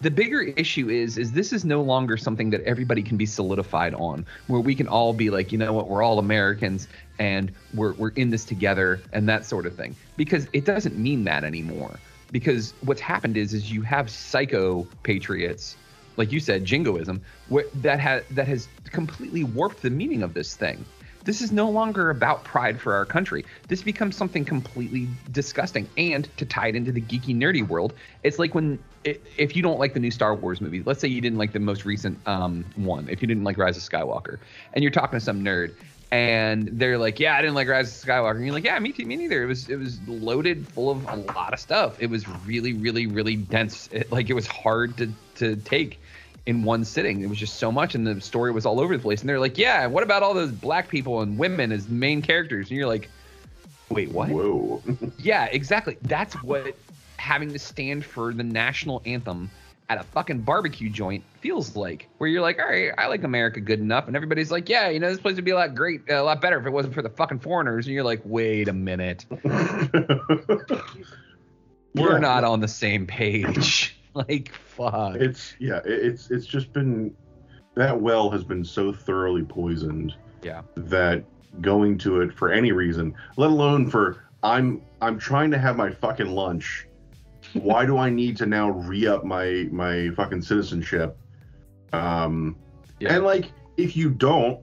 the 0.02 0.10
bigger 0.10 0.42
issue 0.42 0.90
is 0.90 1.16
is 1.16 1.32
this 1.32 1.52
is 1.52 1.64
no 1.64 1.80
longer 1.80 2.16
something 2.16 2.50
that 2.50 2.60
everybody 2.62 3.02
can 3.02 3.16
be 3.16 3.24
solidified 3.24 3.94
on 3.94 4.26
where 4.48 4.60
we 4.60 4.74
can 4.74 4.88
all 4.88 5.12
be 5.12 5.30
like 5.30 5.52
you 5.52 5.58
know 5.58 5.72
what 5.72 5.88
we're 5.88 6.02
all 6.02 6.18
americans 6.18 6.88
and 7.20 7.52
we're, 7.72 7.92
we're 7.92 8.10
in 8.10 8.30
this 8.30 8.44
together 8.44 9.00
and 9.12 9.28
that 9.28 9.46
sort 9.46 9.64
of 9.64 9.76
thing 9.76 9.94
because 10.16 10.48
it 10.52 10.64
doesn't 10.64 10.98
mean 10.98 11.22
that 11.24 11.44
anymore 11.44 11.98
because 12.32 12.74
what's 12.82 13.00
happened 13.00 13.36
is 13.36 13.54
is 13.54 13.70
you 13.70 13.82
have 13.82 14.10
psycho 14.10 14.86
patriots 15.02 15.76
like 16.16 16.32
you 16.32 16.40
said 16.40 16.64
jingoism 16.64 17.22
where 17.48 17.64
that 17.74 18.00
has 18.00 18.24
that 18.30 18.48
has 18.48 18.68
completely 18.90 19.44
warped 19.44 19.82
the 19.82 19.90
meaning 19.90 20.22
of 20.22 20.34
this 20.34 20.56
thing 20.56 20.84
this 21.24 21.40
is 21.40 21.52
no 21.52 21.70
longer 21.70 22.10
about 22.10 22.42
pride 22.44 22.80
for 22.80 22.94
our 22.94 23.04
country. 23.04 23.44
This 23.68 23.82
becomes 23.82 24.16
something 24.16 24.44
completely 24.44 25.08
disgusting. 25.30 25.88
And 25.96 26.28
to 26.36 26.44
tie 26.44 26.68
it 26.68 26.76
into 26.76 26.90
the 26.90 27.00
geeky, 27.00 27.36
nerdy 27.36 27.66
world, 27.66 27.94
it's 28.24 28.38
like 28.38 28.54
when 28.54 28.78
if 29.04 29.56
you 29.56 29.62
don't 29.62 29.78
like 29.78 29.94
the 29.94 30.00
new 30.00 30.10
Star 30.10 30.34
Wars 30.34 30.60
movie, 30.60 30.82
let's 30.84 31.00
say 31.00 31.08
you 31.08 31.20
didn't 31.20 31.38
like 31.38 31.52
the 31.52 31.60
most 31.60 31.84
recent 31.84 32.18
um, 32.26 32.64
one, 32.76 33.08
if 33.08 33.22
you 33.22 33.28
didn't 33.28 33.44
like 33.44 33.58
Rise 33.58 33.76
of 33.76 33.82
Skywalker, 33.82 34.38
and 34.72 34.82
you're 34.82 34.90
talking 34.90 35.18
to 35.18 35.24
some 35.24 35.42
nerd, 35.44 35.74
and 36.12 36.68
they're 36.72 36.98
like, 36.98 37.18
"Yeah, 37.18 37.36
I 37.36 37.40
didn't 37.40 37.54
like 37.54 37.68
Rise 37.68 37.88
of 37.88 38.08
Skywalker," 38.08 38.36
and 38.36 38.44
you're 38.44 38.54
like, 38.54 38.64
"Yeah, 38.64 38.78
me 38.78 38.92
too, 38.92 39.06
me 39.06 39.16
neither." 39.16 39.42
It 39.42 39.46
was 39.46 39.68
it 39.70 39.76
was 39.76 39.98
loaded 40.06 40.68
full 40.68 40.90
of 40.90 41.08
a 41.08 41.16
lot 41.16 41.54
of 41.54 41.58
stuff. 41.58 41.96
It 42.00 42.10
was 42.10 42.28
really, 42.46 42.74
really, 42.74 43.06
really 43.06 43.34
dense. 43.34 43.88
It, 43.90 44.12
like 44.12 44.28
it 44.28 44.34
was 44.34 44.46
hard 44.46 44.96
to 44.98 45.10
to 45.36 45.56
take 45.56 45.98
in 46.44 46.64
one 46.64 46.84
sitting. 46.84 47.22
It 47.22 47.28
was 47.30 47.38
just 47.38 47.56
so 47.56 47.72
much, 47.72 47.94
and 47.94 48.06
the 48.06 48.20
story 48.20 48.52
was 48.52 48.66
all 48.66 48.78
over 48.78 48.94
the 48.94 49.02
place. 49.02 49.20
And 49.22 49.28
they're 49.28 49.40
like, 49.40 49.56
"Yeah, 49.56 49.86
what 49.86 50.02
about 50.02 50.22
all 50.22 50.34
those 50.34 50.52
black 50.52 50.88
people 50.88 51.22
and 51.22 51.38
women 51.38 51.72
as 51.72 51.88
main 51.88 52.20
characters?" 52.20 52.68
And 52.68 52.76
you're 52.76 52.88
like, 52.88 53.08
"Wait, 53.88 54.12
what?" 54.12 54.28
Whoa. 54.28 54.82
Yeah, 55.18 55.46
exactly. 55.46 55.96
That's 56.02 56.34
what 56.42 56.76
having 57.16 57.52
to 57.52 57.58
stand 57.58 58.04
for 58.04 58.34
the 58.34 58.42
national 58.42 59.00
anthem 59.06 59.50
at 59.92 59.98
a 60.00 60.04
fucking 60.04 60.40
barbecue 60.40 60.88
joint 60.88 61.22
feels 61.40 61.76
like. 61.76 62.08
Where 62.18 62.28
you're 62.28 62.40
like, 62.42 62.58
"All 62.58 62.66
right, 62.66 62.90
I 62.96 63.06
like 63.08 63.24
America 63.24 63.60
good 63.60 63.78
enough," 63.80 64.06
and 64.06 64.16
everybody's 64.16 64.50
like, 64.50 64.68
"Yeah, 64.68 64.88
you 64.88 64.98
know, 65.00 65.10
this 65.10 65.20
place 65.20 65.36
would 65.36 65.44
be 65.44 65.50
a 65.50 65.54
lot 65.54 65.74
great, 65.74 66.00
a 66.10 66.22
lot 66.22 66.40
better 66.40 66.58
if 66.58 66.66
it 66.66 66.70
wasn't 66.70 66.94
for 66.94 67.02
the 67.02 67.10
fucking 67.10 67.40
foreigners." 67.40 67.86
And 67.86 67.94
you're 67.94 68.04
like, 68.04 68.22
"Wait 68.24 68.68
a 68.68 68.72
minute, 68.72 69.26
we're 71.94 72.12
Yeah. 72.12 72.18
not 72.18 72.44
on 72.44 72.60
the 72.60 72.68
same 72.68 73.06
page." 73.06 73.98
like, 74.14 74.52
fuck. 74.54 75.16
It's 75.16 75.54
yeah, 75.58 75.80
it's 75.84 76.30
it's 76.30 76.46
just 76.46 76.72
been 76.72 77.14
that 77.74 78.00
well 78.00 78.30
has 78.30 78.44
been 78.44 78.64
so 78.64 78.92
thoroughly 78.92 79.42
poisoned 79.42 80.14
yeah. 80.42 80.62
that 80.76 81.24
going 81.60 81.98
to 81.98 82.20
it 82.22 82.32
for 82.32 82.50
any 82.52 82.72
reason, 82.72 83.14
let 83.36 83.50
alone 83.50 83.88
for 83.90 84.24
I'm 84.42 84.82
I'm 85.00 85.18
trying 85.18 85.50
to 85.50 85.58
have 85.58 85.76
my 85.76 85.90
fucking 85.90 86.28
lunch. 86.30 86.86
Why 87.54 87.86
do 87.86 87.98
I 87.98 88.10
need 88.10 88.36
to 88.38 88.46
now 88.46 88.70
re-up 88.70 89.24
my 89.24 89.68
my 89.70 90.10
fucking 90.16 90.42
citizenship? 90.42 91.18
Um 91.92 92.56
Yeah. 93.00 93.14
and 93.14 93.24
like 93.24 93.52
if 93.76 93.96
you 93.96 94.10
don't, 94.10 94.60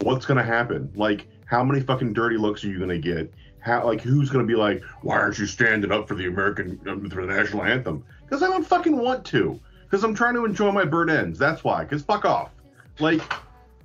what's 0.00 0.26
gonna 0.26 0.42
happen? 0.42 0.90
Like 0.94 1.26
how 1.44 1.62
many 1.64 1.80
fucking 1.80 2.12
dirty 2.12 2.36
looks 2.36 2.64
are 2.64 2.68
you 2.68 2.78
gonna 2.78 2.98
get? 2.98 3.32
How 3.60 3.84
like 3.84 4.00
who's 4.00 4.30
gonna 4.30 4.44
be 4.44 4.54
like, 4.54 4.82
why 5.02 5.16
aren't 5.16 5.38
you 5.38 5.46
standing 5.46 5.92
up 5.92 6.08
for 6.08 6.14
the 6.14 6.26
American 6.26 6.80
um, 6.88 7.08
for 7.10 7.26
the 7.26 7.32
national 7.32 7.62
anthem? 7.64 8.04
Because 8.24 8.42
I 8.42 8.46
don't 8.46 8.66
fucking 8.66 8.96
want 8.96 9.24
to. 9.26 9.60
Because 9.84 10.04
I'm 10.04 10.14
trying 10.14 10.34
to 10.34 10.44
enjoy 10.46 10.72
my 10.72 10.84
burnt 10.84 11.10
ends. 11.10 11.38
That's 11.38 11.62
why. 11.62 11.84
Because 11.84 12.02
fuck 12.02 12.24
off. 12.24 12.50
Like, 12.98 13.20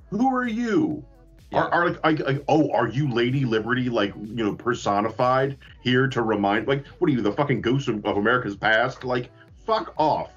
who 0.10 0.34
are 0.34 0.48
you? 0.48 1.04
Are, 1.54 1.70
are 1.72 1.90
like, 1.92 2.00
I, 2.04 2.32
I, 2.32 2.40
oh, 2.50 2.70
are 2.72 2.88
you 2.90 3.10
Lady 3.10 3.46
Liberty, 3.46 3.90
like 3.90 4.14
you 4.16 4.44
know, 4.44 4.54
personified 4.54 5.58
here 5.82 6.08
to 6.10 6.22
remind? 6.22 6.68
Like, 6.68 6.86
what 7.00 7.10
are 7.10 7.14
you, 7.14 7.22
the 7.22 7.32
fucking 7.32 7.62
ghost 7.62 7.88
of, 7.88 8.04
of 8.06 8.18
America's 8.18 8.56
past? 8.56 9.04
Like, 9.04 9.32
fuck 9.66 9.94
off. 9.98 10.32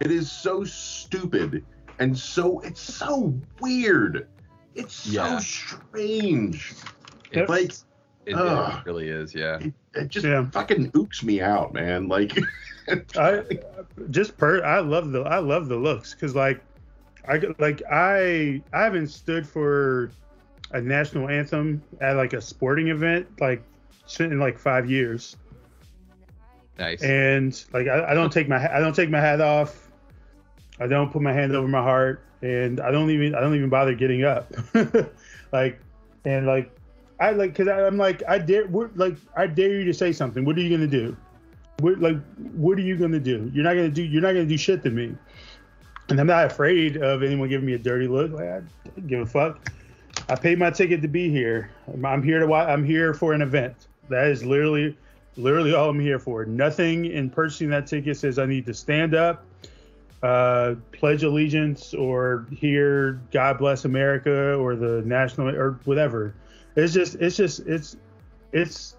It 0.00 0.10
is 0.10 0.30
so 0.30 0.64
stupid 0.64 1.64
and 1.98 2.16
so 2.16 2.60
it's 2.60 2.80
so 2.80 3.32
weird. 3.60 4.28
It's 4.74 4.94
so 4.94 5.10
Yeah. 5.24 5.38
strange. 5.38 6.74
It's, 7.30 7.48
Like, 7.48 7.72
it, 8.26 8.34
ugh. 8.34 8.80
it 8.80 8.86
really 8.86 9.08
is, 9.08 9.34
yeah. 9.34 9.60
It 9.94 10.08
just 10.08 10.26
Yeah. 10.26 10.50
fucking 10.50 10.90
ooks 10.92 11.22
me 11.22 11.40
out, 11.40 11.72
man. 11.72 12.08
Like, 12.08 12.36
I 13.16 13.42
just 14.10 14.36
per 14.36 14.62
I 14.64 14.80
love 14.80 15.12
the 15.12 15.22
I 15.22 15.38
love 15.38 15.68
the 15.68 15.76
looks 15.76 16.12
because 16.14 16.34
like 16.34 16.60
I 17.28 17.40
like 17.58 17.82
I 17.90 18.62
I 18.72 18.82
haven't 18.82 19.08
stood 19.08 19.46
for 19.48 20.10
a 20.72 20.80
national 20.80 21.28
anthem 21.28 21.82
at 22.00 22.16
like 22.16 22.32
a 22.32 22.40
sporting 22.40 22.88
event 22.88 23.26
like 23.40 23.62
in 24.18 24.38
like 24.38 24.58
five 24.58 24.90
years. 24.90 25.36
Nice. 26.78 27.02
and 27.02 27.64
like 27.72 27.88
I, 27.88 28.10
I 28.10 28.14
don't 28.14 28.30
take 28.30 28.48
my 28.48 28.56
I 28.56 28.80
don't 28.80 28.94
take 28.94 29.10
my 29.10 29.20
hat 29.20 29.40
off. 29.40 29.88
I 30.78 30.86
don't 30.86 31.10
put 31.10 31.22
my 31.22 31.32
hand 31.32 31.54
over 31.54 31.66
my 31.66 31.82
heart. 31.82 32.22
And 32.42 32.80
I 32.80 32.90
don't 32.90 33.10
even 33.10 33.34
I 33.34 33.40
don't 33.40 33.54
even 33.54 33.70
bother 33.70 33.94
getting 33.94 34.24
up. 34.24 34.52
Like 35.52 35.80
and 36.24 36.46
like 36.46 36.70
I 37.20 37.30
like 37.30 37.56
because 37.56 37.68
I'm 37.68 37.96
like 37.96 38.22
I 38.28 38.38
dare 38.38 38.66
we're, 38.66 38.90
like 38.94 39.16
I 39.36 39.46
dare 39.46 39.70
you 39.70 39.84
to 39.84 39.94
say 39.94 40.12
something. 40.12 40.44
What 40.44 40.56
are 40.56 40.60
you 40.60 40.70
gonna 40.70 40.86
do? 40.86 41.16
What 41.78 42.00
like 42.00 42.18
what 42.52 42.78
are 42.78 42.82
you 42.82 42.96
gonna 42.96 43.20
do? 43.20 43.50
You're 43.54 43.64
not 43.64 43.74
gonna 43.74 43.88
do 43.88 44.02
you're 44.02 44.22
not 44.22 44.32
gonna 44.32 44.44
do 44.44 44.56
shit 44.56 44.82
to 44.82 44.90
me. 44.90 45.14
And 46.08 46.20
I'm 46.20 46.26
not 46.26 46.46
afraid 46.46 46.96
of 46.98 47.22
anyone 47.22 47.48
giving 47.48 47.66
me 47.66 47.74
a 47.74 47.78
dirty 47.78 48.06
look. 48.06 48.32
Like 48.32 48.48
I 48.48 48.60
don't 48.96 49.06
give 49.06 49.20
a 49.20 49.26
fuck 49.26 49.70
I 50.28 50.34
paid 50.34 50.58
my 50.58 50.70
ticket 50.70 51.02
to 51.02 51.08
be 51.08 51.30
here 51.30 51.70
I'm 52.04 52.22
here 52.22 52.44
to 52.44 52.52
I'm 52.52 52.84
here 52.84 53.14
for 53.14 53.32
an 53.32 53.42
event 53.42 53.86
that 54.08 54.26
is 54.28 54.44
literally 54.44 54.96
literally 55.36 55.74
all 55.74 55.90
I'm 55.90 56.00
here 56.00 56.18
for. 56.18 56.44
Nothing 56.44 57.06
in 57.06 57.30
purchasing 57.30 57.70
that 57.70 57.86
ticket 57.86 58.16
says 58.16 58.38
I 58.38 58.46
need 58.46 58.66
to 58.66 58.74
stand 58.74 59.14
up, 59.14 59.44
uh, 60.22 60.74
pledge 60.92 61.22
allegiance, 61.22 61.94
or 61.94 62.46
hear 62.50 63.20
"God 63.32 63.58
Bless 63.58 63.84
America" 63.84 64.54
or 64.54 64.74
the 64.76 65.02
national 65.02 65.50
or 65.50 65.78
whatever. 65.84 66.34
It's 66.74 66.92
just, 66.92 67.16
it's 67.16 67.36
just, 67.36 67.60
it's, 67.60 67.96
it's. 68.52 68.96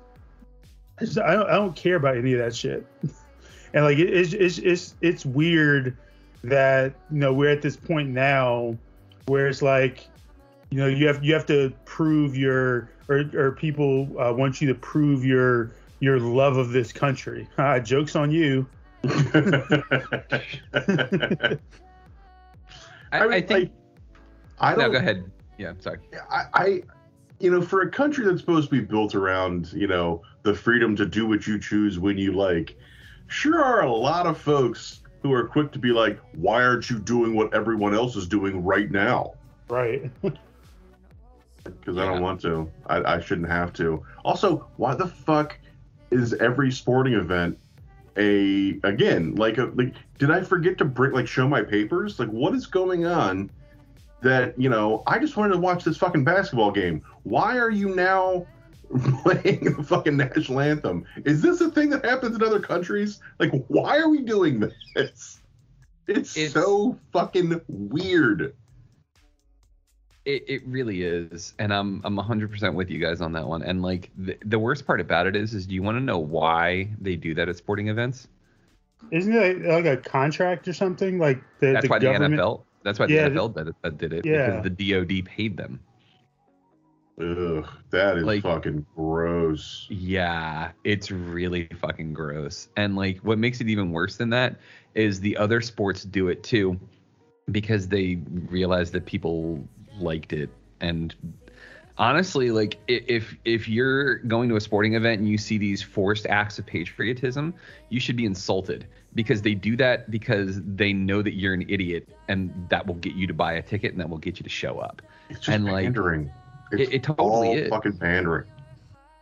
it's 1.00 1.18
I 1.18 1.34
don't, 1.34 1.50
I 1.50 1.54
don't 1.54 1.76
care 1.76 1.96
about 1.96 2.18
any 2.18 2.34
of 2.34 2.40
that 2.40 2.56
shit. 2.56 2.86
And 3.74 3.84
like, 3.84 3.98
it, 3.98 4.10
it's, 4.10 4.32
it's, 4.32 4.58
it's, 4.60 4.96
it's 5.02 5.26
weird 5.26 5.98
that 6.42 6.94
you 7.12 7.20
know 7.20 7.34
we're 7.34 7.50
at 7.50 7.62
this 7.62 7.76
point 7.76 8.10
now 8.10 8.78
where 9.26 9.50
it's 9.50 9.62
like 9.62 10.08
you 10.70 10.80
know 10.80 10.88
you 10.88 11.08
have 11.08 11.24
you 11.24 11.34
have 11.34 11.46
to 11.46 11.74
prove 11.86 12.36
your 12.36 12.90
or, 13.10 13.24
or 13.34 13.52
people 13.54 14.10
uh, 14.20 14.34
want 14.34 14.62
you 14.62 14.68
to 14.68 14.76
prove 14.76 15.24
your 15.24 15.72
your 16.00 16.20
love 16.20 16.58
of 16.58 16.72
this 16.72 16.92
country 16.92 17.48
ah, 17.58 17.80
jokes 17.80 18.16
on 18.16 18.32
you 18.32 18.68
I, 23.12 23.20
I 23.20 23.24
mean, 23.24 23.34
I 23.34 23.42
think. 23.42 23.72
I 24.60 24.76
don't. 24.76 24.92
go 24.92 24.98
ahead. 24.98 25.30
Yeah, 25.58 25.74
sorry. 25.80 26.00
I, 26.30 26.44
I, 26.54 26.82
you 27.40 27.52
know, 27.52 27.62
for 27.62 27.82
a 27.82 27.90
country 27.90 28.26
that's 28.26 28.40
supposed 28.40 28.70
to 28.70 28.76
be 28.76 28.82
built 28.82 29.16
around, 29.16 29.72
you 29.74 29.88
know, 29.88 30.22
the 30.44 30.54
freedom 30.54 30.96
to 30.96 31.06
do 31.06 31.28
what 31.28 31.48
you 31.48 31.60
choose 31.60 32.00
when 32.00 32.18
you 32.18 32.34
like, 32.34 32.76
sure 33.28 33.64
are 33.64 33.82
a 33.82 33.92
lot 33.92 34.26
of 34.26 34.38
folks 34.38 35.02
who 35.22 35.34
are 35.34 35.48
quick 35.48 35.72
to 35.74 35.80
be 35.80 35.90
like, 35.90 36.20
"Why 36.34 36.64
aren't 36.64 36.90
you 36.90 37.00
doing 37.00 37.36
what 37.36 37.54
everyone 37.54 37.94
else 37.94 38.16
is 38.16 38.28
doing 38.28 38.64
right 38.64 38.90
now?" 38.90 39.34
Right. 39.70 40.10
Because 41.80 41.98
I 41.98 42.06
don't 42.06 42.22
want 42.22 42.42
to. 42.42 42.70
I, 42.88 43.16
I 43.16 43.20
shouldn't 43.20 43.48
have 43.50 43.74
to. 43.74 44.04
Also, 44.26 44.68
why 44.78 44.96
the 44.96 45.08
fuck 45.08 45.58
is 46.12 46.34
every 46.36 46.72
sporting 46.72 47.14
event 47.14 47.58
a 48.18 48.80
again 48.84 49.36
like 49.36 49.58
a 49.58 49.66
like? 49.76 49.94
Did 50.18 50.32
I 50.32 50.42
forget 50.42 50.78
to 50.80 50.86
bring 50.86 51.12
like 51.12 51.28
show 51.28 51.48
my 51.48 51.62
papers? 51.62 52.20
Like, 52.20 52.30
what 52.30 52.54
is 52.56 52.66
going 52.66 53.06
on? 53.06 53.50
That 54.22 54.60
you 54.60 54.70
know, 54.70 55.04
I 55.06 55.20
just 55.20 55.38
wanted 55.38 55.54
to 55.54 55.60
watch 55.60 55.84
this 55.84 55.98
fucking 55.98 56.24
basketball 56.24 56.72
game. 56.72 57.04
Why 57.24 57.58
are 57.60 57.70
you 57.70 57.94
now 57.94 58.48
playing 59.24 59.76
the 59.76 59.84
fucking 59.84 60.18
national 60.18 60.60
anthem? 60.60 61.06
Is 61.26 61.42
this 61.42 61.62
a 61.62 61.70
thing 61.70 61.92
that 61.92 62.04
happens 62.04 62.36
in 62.36 62.42
other 62.44 62.60
countries? 62.60 63.20
Like, 63.40 63.52
why 63.68 63.98
are 64.00 64.10
we 64.10 64.24
doing 64.24 64.60
this? 64.60 65.40
It's, 66.08 66.32
It's- 66.36 66.52
so 66.54 66.98
fucking 67.14 67.62
weird. 67.68 68.56
It, 70.28 70.44
it 70.46 70.62
really 70.68 71.04
is, 71.04 71.54
and 71.58 71.74
I'm 71.74 72.02
I'm 72.04 72.18
100% 72.18 72.74
with 72.74 72.90
you 72.90 73.00
guys 73.00 73.22
on 73.22 73.32
that 73.32 73.48
one. 73.48 73.64
And 73.64 73.82
like 73.82 74.10
the, 74.18 74.38
the 74.44 74.60
worst 74.60 74.86
part 74.86 75.00
about 75.00 75.26
it 75.26 75.38
is, 75.38 75.54
is 75.54 75.66
do 75.66 75.74
you 75.74 75.82
want 75.82 75.96
to 75.96 76.02
know 76.04 76.18
why 76.20 76.90
they 77.00 77.16
do 77.16 77.34
that 77.36 77.48
at 77.48 77.56
sporting 77.56 77.88
events? 77.88 78.28
Isn't 79.10 79.34
it 79.34 79.62
like 79.64 79.86
a 79.86 79.96
contract 79.96 80.68
or 80.68 80.74
something? 80.74 81.18
Like 81.18 81.42
the, 81.62 81.72
That's 81.72 81.86
the 81.86 81.90
why 81.90 82.00
government. 82.00 82.36
the 82.36 82.42
NFL. 82.44 82.64
That's 82.84 83.00
why 83.00 83.06
the 83.06 83.14
Yeah, 83.14 83.30
NFL 83.30 83.56
did 83.56 83.68
it, 83.70 83.98
did 83.98 84.14
it 84.14 84.26
yeah. 84.26 84.60
because 84.62 84.76
the 84.76 84.92
DoD 84.92 85.26
paid 85.26 85.56
them. 85.56 85.80
Ugh, 87.20 87.66
that 87.92 88.18
is 88.18 88.24
Like- 88.26 88.44
fucking 88.44 88.86
gross. 88.96 89.88
Yeah, 89.90 90.72
it's 90.84 91.10
really 91.10 91.68
fucking 91.80 92.12
gross. 92.14 92.68
And 92.76 92.96
like 92.98 93.20
what 93.20 93.40
makes 93.40 93.62
it 93.62 93.70
even 93.70 93.92
worse 93.92 94.18
than 94.18 94.30
that 94.32 94.58
is 94.94 95.20
the 95.22 95.38
other 95.38 95.62
sports 95.62 96.04
do 96.04 96.28
it 96.28 96.44
too 96.44 96.78
because 97.52 97.88
they 97.88 98.20
realize 98.50 98.92
that 98.92 99.06
people 99.06 99.66
liked 100.00 100.34
it 100.34 100.50
and 100.80 101.16
honestly 101.98 102.52
like 102.52 102.78
if 102.88 103.36
if 103.46 103.68
you're 103.68 104.16
going 104.20 104.50
to 104.50 104.56
a 104.56 104.62
sporting 104.62 104.94
event 104.94 105.20
and 105.20 105.30
you 105.30 105.38
see 105.38 105.58
these 105.58 105.82
forced 105.82 106.26
acts 106.28 106.60
of 106.60 106.66
patriotism, 106.66 107.54
you 107.90 108.00
should 108.00 108.16
be 108.16 108.26
insulted 108.26 108.88
because 109.16 109.42
they 109.42 109.56
do 109.56 109.76
that 109.78 110.10
because 110.12 110.62
they 110.64 110.94
know 110.94 111.22
that 111.22 111.34
you're 111.34 111.54
an 111.54 111.66
idiot 111.68 112.08
and 112.28 112.68
that 112.70 112.86
will 112.86 112.96
get 112.96 113.14
you 113.14 113.28
to 113.28 113.34
buy 113.34 113.54
a 113.54 113.62
ticket 113.62 113.92
and 113.92 114.00
that 114.00 114.10
will 114.10 114.18
get 114.18 114.40
you 114.40 114.44
to 114.44 114.50
show 114.50 114.80
up. 114.80 115.02
It's 115.30 115.40
just 115.40 115.50
and 115.50 115.66
like 115.66 115.86
pandering. 115.86 116.32
It's 116.72 116.90
it, 116.90 116.96
it 116.96 117.04
totally 117.04 117.48
all 117.48 117.58
is. 117.58 117.70
fucking 117.70 117.98
pandering. 117.98 118.46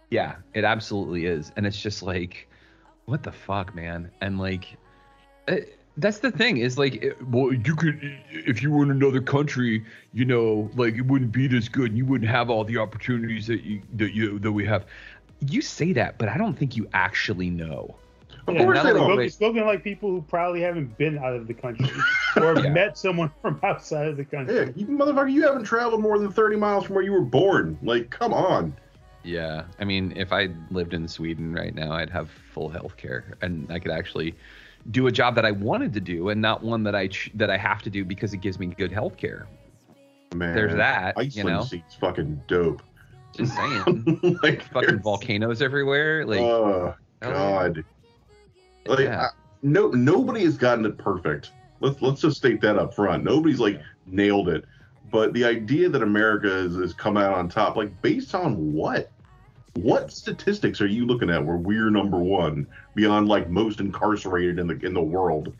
Yeah, 0.10 0.36
it 0.54 0.64
absolutely 0.64 1.26
is. 1.26 1.52
And 1.56 1.66
it's 1.66 1.80
just 1.80 2.04
like, 2.04 2.48
what 3.06 3.24
the 3.24 3.32
fuck, 3.32 3.76
man? 3.76 4.12
And 4.22 4.40
like, 4.40 4.78
uh, 5.48 5.58
that's 5.98 6.20
the 6.20 6.32
thing 6.32 6.58
is 6.58 6.78
like, 6.78 6.96
it- 7.04 7.28
well, 7.28 7.54
you 7.54 7.76
could, 7.76 8.00
if 8.32 8.62
you 8.62 8.72
were 8.72 8.84
in 8.84 8.92
another 8.92 9.22
country, 9.22 9.84
you 10.14 10.26
know, 10.26 10.70
like 10.76 10.96
it 10.96 11.02
wouldn't 11.06 11.32
be 11.32 11.48
this 11.48 11.70
good 11.70 11.90
and 11.90 11.98
you 11.98 12.06
wouldn't 12.06 12.30
have 12.30 12.50
all 12.50 12.64
the 12.64 12.78
opportunities 12.78 13.48
that 13.48 13.64
you, 13.64 13.82
that 13.96 14.14
you, 14.14 14.40
that 14.40 14.52
we 14.52 14.66
have. 14.66 14.86
You 15.48 15.62
say 15.62 15.94
that, 15.94 16.18
but 16.18 16.30
I 16.30 16.38
don't 16.38 16.58
think 16.58 16.76
you 16.76 16.88
actually 16.94 17.50
know. 17.50 17.96
Of 18.48 18.56
Yeah, 18.56 18.64
course 18.64 18.78
they 18.84 18.92
like 18.92 18.94
don't. 18.96 19.10
spoken, 19.12 19.30
spoken 19.30 19.66
like 19.66 19.84
people 19.84 20.10
who 20.12 20.22
probably 20.22 20.62
haven't 20.62 20.98
been 20.98 21.18
out 21.18 21.34
of 21.34 21.48
the 21.48 21.54
country 21.54 21.90
or 22.38 22.58
Yeah. 22.60 22.70
met 22.70 22.98
someone 22.98 23.32
from 23.42 23.60
outside 23.64 24.08
of 24.08 24.18
the 24.18 24.26
country. 24.26 24.56
Yeah, 24.56 24.72
you 24.76 24.86
motherfucker, 24.88 25.32
you 25.32 25.44
haven't 25.44 25.64
traveled 25.64 26.02
more 26.02 26.20
than 26.20 26.32
30 26.32 26.56
miles 26.58 26.86
from 26.86 26.96
where 26.96 27.04
you 27.04 27.14
were 27.14 27.22
born. 27.22 27.78
Like, 27.82 28.10
come 28.12 28.34
on. 28.34 28.76
Yeah, 29.24 29.64
I 29.80 29.86
mean, 29.86 30.14
if 30.16 30.32
I 30.32 30.50
lived 30.70 30.94
in 30.94 31.08
Sweden 31.08 31.54
right 31.54 31.74
now, 31.74 31.92
I'd 31.94 32.12
have 32.12 32.30
full 32.54 32.70
health 32.70 32.96
care, 32.98 33.34
and 33.42 33.66
I 33.72 33.80
could 33.80 33.90
actually 33.90 34.36
do 34.92 35.08
a 35.08 35.12
job 35.12 35.36
that 35.36 35.46
I 35.46 35.52
wanted 35.52 35.94
to 35.94 36.00
do, 36.00 36.30
and 36.30 36.42
not 36.42 36.64
one 36.64 36.84
that 36.84 36.96
I 36.96 37.08
ch- 37.08 37.32
that 37.36 37.50
I 37.50 37.58
have 37.58 37.82
to 37.84 37.90
do 37.90 38.06
because 38.06 38.34
it 38.34 38.38
gives 38.42 38.60
me 38.60 38.68
good 38.68 38.92
health 38.92 39.18
care. 39.18 39.48
Man. 40.36 40.54
There's 40.56 40.76
that, 40.76 41.16
Iceland 41.18 41.36
you 41.36 41.44
know? 41.44 41.64
seems 41.64 41.94
fucking 42.00 42.42
dope. 42.48 42.82
Just 43.36 43.56
saying. 43.56 44.20
like, 44.44 44.62
fucking 44.64 44.88
there's- 44.90 45.02
volcanoes 45.02 45.62
everywhere. 45.62 46.26
Like, 46.26 46.40
oh, 46.40 46.94
hell 47.22 47.32
God. 47.32 47.84
Like, 48.86 49.00
Yeah. 49.00 49.22
I- 49.24 49.30
no, 49.62 49.88
nobody 49.90 50.44
has 50.44 50.58
gotten 50.58 50.86
it 50.86 50.98
perfect. 50.98 51.52
Let's 51.80 52.02
let's 52.02 52.22
just 52.22 52.38
state 52.38 52.62
that 52.62 52.78
up 52.78 52.94
front. 52.94 53.24
Nobody's 53.24 53.60
like 53.60 53.82
nailed 54.06 54.50
it. 54.50 54.66
But 55.12 55.34
the 55.34 55.44
idea 55.46 55.90
that 55.90 56.04
America 56.04 56.54
is, 56.56 56.76
is 56.76 56.94
come 56.94 57.18
out 57.18 57.34
on 57.34 57.50
top, 57.50 57.76
like 57.76 58.00
based 58.02 58.36
on 58.36 58.74
what? 58.74 59.12
What 59.76 60.12
statistics 60.12 60.80
are 60.80 60.88
you 60.88 61.06
looking 61.06 61.30
at 61.30 61.46
where 61.46 61.58
we're 61.58 61.90
number 61.90 62.18
one 62.18 62.66
beyond 62.96 63.28
like 63.28 63.50
most 63.50 63.80
incarcerated 63.80 64.58
in 64.58 64.68
the 64.68 64.86
in 64.86 64.94
the 64.94 65.02
world? 65.02 65.54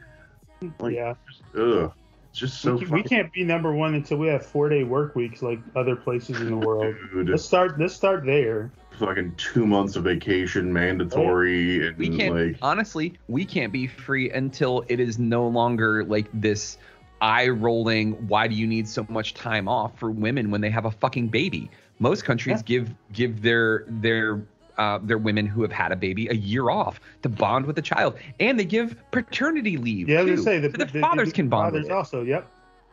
Like, 0.80 0.96
yeah. 0.96 1.16
ugh, 1.58 1.92
just 2.32 2.62
so. 2.62 2.76
we, 2.76 2.86
can, 2.86 2.92
we 2.92 3.04
can't 3.04 3.34
be 3.34 3.44
number 3.44 3.74
one 3.74 3.94
until 3.94 4.18
we 4.18 4.28
have 4.28 4.46
four 4.46 4.70
day 4.70 4.84
work 4.84 5.16
weeks 5.16 5.42
like 5.42 5.60
other 5.76 5.96
places 5.96 6.40
in 6.40 6.50
the 6.50 6.56
world. 6.58 6.96
Dude. 7.14 7.30
let's 7.30 7.44
start. 7.44 7.78
Let's 7.78 7.94
start 7.94 8.26
there. 8.26 8.72
fucking 8.98 9.36
two 9.36 9.68
months 9.68 9.98
of 9.98 10.06
vacation 10.06 10.72
mandatory 10.72 11.84
oh, 11.84 11.88
and 11.88 11.98
we 11.98 12.16
can't 12.16 12.36
like 12.36 12.58
honestly 12.62 13.14
we 13.28 13.44
can't 13.44 13.74
be 13.74 13.86
free 13.86 14.32
until 14.32 14.86
it 14.88 15.02
is 15.02 15.20
no 15.20 15.46
longer 15.46 16.06
like 16.06 16.28
this 16.34 16.78
eye 17.22 17.48
rolling 17.48 18.14
why 18.28 18.48
do 18.48 18.56
you 18.56 18.68
need 18.68 18.88
so 18.88 19.06
much 19.10 19.34
time 19.34 19.68
off 19.68 19.98
for 19.98 20.12
women 20.12 20.52
when 20.52 20.62
they 20.62 20.70
have 20.70 20.86
a 20.86 20.92
fucking 20.92 21.28
baby 21.28 21.70
most 22.00 22.26
countries 22.26 22.62
give 22.64 22.94
give 23.14 23.42
their 23.42 23.86
their 23.88 24.46
uh, 24.78 25.00
their 25.02 25.18
women 25.18 25.46
who 25.46 25.62
have 25.62 25.72
had 25.72 25.92
a 25.92 25.96
baby 25.96 26.28
a 26.28 26.34
year 26.34 26.70
off 26.70 27.00
to 27.22 27.30
bond 27.30 27.66
with 27.66 27.76
the 27.76 27.82
child 27.82 28.18
and 28.40 28.60
they 28.60 28.66
give 28.66 28.96
paternity 29.12 29.78
leave 29.78 30.10
Yeah, 30.10 30.22
too, 30.22 30.32
gonna 30.32 30.42
say 30.42 30.60
the, 30.60 30.70
so 30.70 30.86
the, 30.86 31.00
fathers 31.00 31.32
can 31.32 31.48
bond 31.48 31.74
with 31.74 31.84
Fathers 31.84 31.96
also. 31.96 32.24
Yep. 32.24 32.48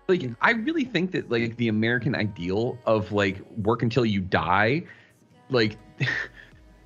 like 0.09 0.31
I 0.41 0.53
really 0.53 0.85
think 0.85 1.11
that 1.13 1.31
like 1.31 1.57
the 1.57 1.69
American 1.69 2.15
ideal 2.15 2.79
of 2.87 3.11
like 3.13 3.41
work 3.57 3.83
until 3.83 4.07
you 4.07 4.21
die, 4.21 4.85
like 5.51 5.77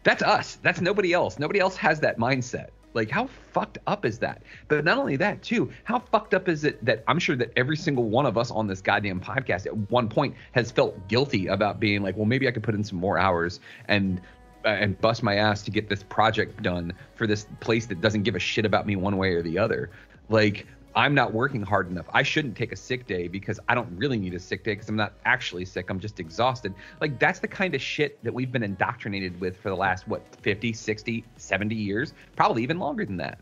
that's 0.02 0.22
us. 0.22 0.58
That's 0.62 0.80
nobody 0.80 1.12
else. 1.12 1.38
Nobody 1.38 1.60
else 1.60 1.76
has 1.76 2.00
that 2.00 2.18
mindset. 2.18 2.68
Like 2.96 3.10
how 3.10 3.28
fucked 3.52 3.78
up 3.86 4.04
is 4.04 4.18
that? 4.20 4.42
But 4.68 4.84
not 4.84 4.98
only 4.98 5.16
that 5.16 5.42
too, 5.42 5.70
how 5.84 5.98
fucked 5.98 6.34
up 6.34 6.48
is 6.48 6.64
it 6.64 6.82
that 6.84 7.04
I'm 7.06 7.18
sure 7.18 7.36
that 7.36 7.52
every 7.54 7.76
single 7.76 8.08
one 8.08 8.26
of 8.26 8.36
us 8.38 8.50
on 8.50 8.66
this 8.66 8.80
goddamn 8.80 9.20
podcast 9.20 9.66
at 9.66 9.76
one 9.90 10.08
point 10.08 10.34
has 10.52 10.70
felt 10.72 11.06
guilty 11.06 11.46
about 11.46 11.78
being 11.78 12.02
like, 12.02 12.16
well, 12.16 12.24
maybe 12.24 12.48
I 12.48 12.50
could 12.50 12.62
put 12.62 12.74
in 12.74 12.82
some 12.82 12.98
more 12.98 13.18
hours 13.18 13.60
and 13.86 14.20
uh, 14.64 14.70
and 14.70 15.00
bust 15.00 15.22
my 15.22 15.36
ass 15.36 15.62
to 15.62 15.70
get 15.70 15.88
this 15.88 16.02
project 16.02 16.60
done 16.62 16.92
for 17.14 17.26
this 17.26 17.46
place 17.60 17.86
that 17.86 18.00
doesn't 18.00 18.24
give 18.24 18.34
a 18.34 18.40
shit 18.40 18.64
about 18.64 18.86
me 18.86 18.96
one 18.96 19.16
way 19.16 19.34
or 19.34 19.42
the 19.42 19.58
other. 19.58 19.90
Like 20.28 20.66
I'm 20.96 21.14
not 21.14 21.34
working 21.34 21.60
hard 21.60 21.90
enough. 21.90 22.06
I 22.14 22.22
shouldn't 22.22 22.56
take 22.56 22.72
a 22.72 22.76
sick 22.76 23.06
day 23.06 23.28
because 23.28 23.60
I 23.68 23.74
don't 23.74 23.94
really 23.98 24.18
need 24.18 24.32
a 24.32 24.40
sick 24.40 24.64
day 24.64 24.72
because 24.72 24.88
I'm 24.88 24.96
not 24.96 25.12
actually 25.26 25.66
sick. 25.66 25.90
I'm 25.90 26.00
just 26.00 26.18
exhausted. 26.18 26.72
Like 27.02 27.18
that's 27.18 27.38
the 27.38 27.48
kind 27.48 27.74
of 27.74 27.82
shit 27.82 28.22
that 28.24 28.32
we've 28.32 28.50
been 28.50 28.62
indoctrinated 28.62 29.38
with 29.38 29.58
for 29.58 29.68
the 29.68 29.76
last 29.76 30.08
what 30.08 30.22
50, 30.40 30.72
60, 30.72 31.22
70 31.36 31.74
years, 31.74 32.14
probably 32.34 32.62
even 32.62 32.78
longer 32.78 33.04
than 33.04 33.18
that. 33.18 33.38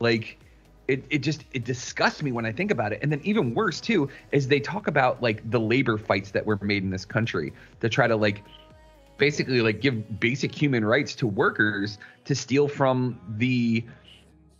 Like 0.00 0.38
it, 0.86 1.02
it 1.08 1.18
just 1.20 1.46
it 1.54 1.64
disgusts 1.64 2.22
me 2.22 2.30
when 2.30 2.44
I 2.44 2.52
think 2.52 2.70
about 2.70 2.92
it. 2.92 2.98
And 3.02 3.10
then 3.10 3.22
even 3.24 3.54
worse 3.54 3.80
too 3.80 4.10
is 4.30 4.46
they 4.46 4.60
talk 4.60 4.86
about 4.86 5.22
like 5.22 5.50
the 5.50 5.58
labor 5.60 5.96
fights 5.96 6.30
that 6.32 6.44
were 6.44 6.58
made 6.60 6.82
in 6.82 6.90
this 6.90 7.06
country 7.06 7.54
to 7.80 7.88
try 7.88 8.06
to 8.06 8.16
like 8.16 8.44
basically 9.16 9.62
like 9.62 9.80
give 9.80 10.20
basic 10.20 10.54
human 10.54 10.84
rights 10.84 11.14
to 11.14 11.26
workers 11.26 11.96
to 12.26 12.34
steal 12.34 12.68
from 12.68 13.18
the 13.38 13.82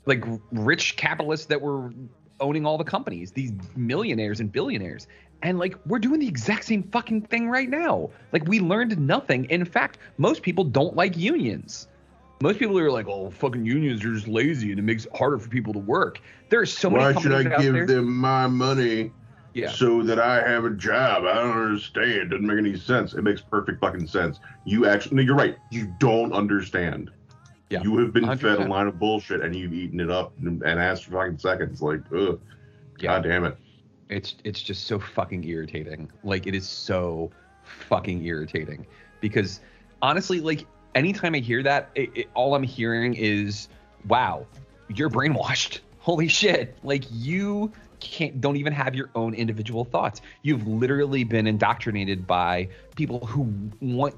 like 0.06 0.24
rich 0.50 0.96
capitalists 0.96 1.44
that 1.46 1.60
were 1.60 1.92
owning 2.40 2.66
all 2.66 2.78
the 2.78 2.84
companies, 2.84 3.32
these 3.32 3.52
millionaires 3.76 4.40
and 4.40 4.50
billionaires. 4.50 5.06
And 5.42 5.58
like 5.58 5.76
we're 5.86 5.98
doing 6.00 6.20
the 6.20 6.28
exact 6.28 6.64
same 6.64 6.82
fucking 6.84 7.22
thing 7.22 7.48
right 7.48 7.68
now. 7.68 8.10
Like 8.32 8.44
we 8.46 8.60
learned 8.60 8.98
nothing. 8.98 9.44
In 9.46 9.64
fact, 9.64 9.98
most 10.16 10.42
people 10.42 10.64
don't 10.64 10.96
like 10.96 11.16
unions. 11.16 11.86
Most 12.40 12.58
people 12.58 12.78
are 12.78 12.90
like, 12.90 13.08
"Oh, 13.08 13.30
fucking 13.30 13.64
unions 13.64 14.04
are 14.04 14.14
just 14.14 14.28
lazy 14.28 14.70
and 14.70 14.78
it 14.78 14.82
makes 14.82 15.06
it 15.06 15.16
harder 15.16 15.38
for 15.38 15.48
people 15.48 15.72
to 15.72 15.78
work." 15.80 16.20
There 16.50 16.60
are 16.60 16.66
so 16.66 16.88
many 16.90 17.14
why 17.14 17.20
should 17.20 17.32
I 17.32 17.52
out 17.52 17.60
give 17.60 17.74
there. 17.74 17.86
them 17.86 18.16
my 18.16 18.46
money 18.46 19.12
Yeah. 19.54 19.70
so 19.70 20.02
that 20.04 20.18
I 20.20 20.48
have 20.48 20.64
a 20.64 20.70
job? 20.70 21.24
I 21.24 21.34
don't 21.34 21.56
understand. 21.56 22.10
It 22.12 22.24
Doesn't 22.30 22.46
make 22.46 22.58
any 22.58 22.76
sense. 22.76 23.14
It 23.14 23.22
makes 23.22 23.40
perfect 23.40 23.80
fucking 23.80 24.06
sense. 24.06 24.38
You 24.64 24.86
actually, 24.86 25.16
no, 25.16 25.22
you're 25.22 25.34
right. 25.36 25.56
You 25.70 25.92
don't 25.98 26.32
understand. 26.32 27.10
Yeah, 27.70 27.82
You 27.82 27.98
have 27.98 28.12
been 28.12 28.24
fed 28.38 28.60
a 28.60 28.64
line 28.66 28.86
of 28.86 28.98
bullshit 28.98 29.42
and 29.42 29.54
you've 29.54 29.74
eaten 29.74 30.00
it 30.00 30.10
up 30.10 30.32
and, 30.40 30.62
asked 30.64 31.04
for 31.04 31.12
fucking 31.12 31.38
seconds. 31.38 31.82
Like, 31.82 32.00
ugh. 32.16 32.40
God 32.98 33.22
damn 33.22 33.44
it. 33.44 33.56
it's 34.08 34.36
it's 34.42 34.60
just 34.62 34.86
so 34.86 34.98
fucking 34.98 35.44
irritating. 35.44 36.10
Like 36.24 36.46
it 36.46 36.54
is 36.54 36.66
so 36.66 37.30
fucking 37.62 38.24
irritating 38.24 38.86
because 39.20 39.60
honestly, 40.02 40.40
like 40.40 40.66
anytime 40.94 41.34
I 41.34 41.38
hear 41.38 41.62
that, 41.62 41.90
it, 41.94 42.10
it, 42.14 42.30
all 42.34 42.54
I'm 42.54 42.62
hearing 42.62 43.14
is, 43.14 43.68
"Wow, 44.08 44.46
you're 44.88 45.10
brainwashed. 45.10 45.80
Holy 45.98 46.26
shit! 46.28 46.76
Like 46.82 47.04
you 47.10 47.70
can't 48.00 48.40
don't 48.40 48.56
even 48.56 48.72
have 48.72 48.94
your 48.94 49.10
own 49.14 49.34
individual 49.34 49.84
thoughts. 49.84 50.20
You've 50.42 50.66
literally 50.66 51.24
been 51.24 51.46
indoctrinated 51.46 52.26
by 52.26 52.68
people 52.96 53.26
who 53.26 53.52
want." 53.80 54.14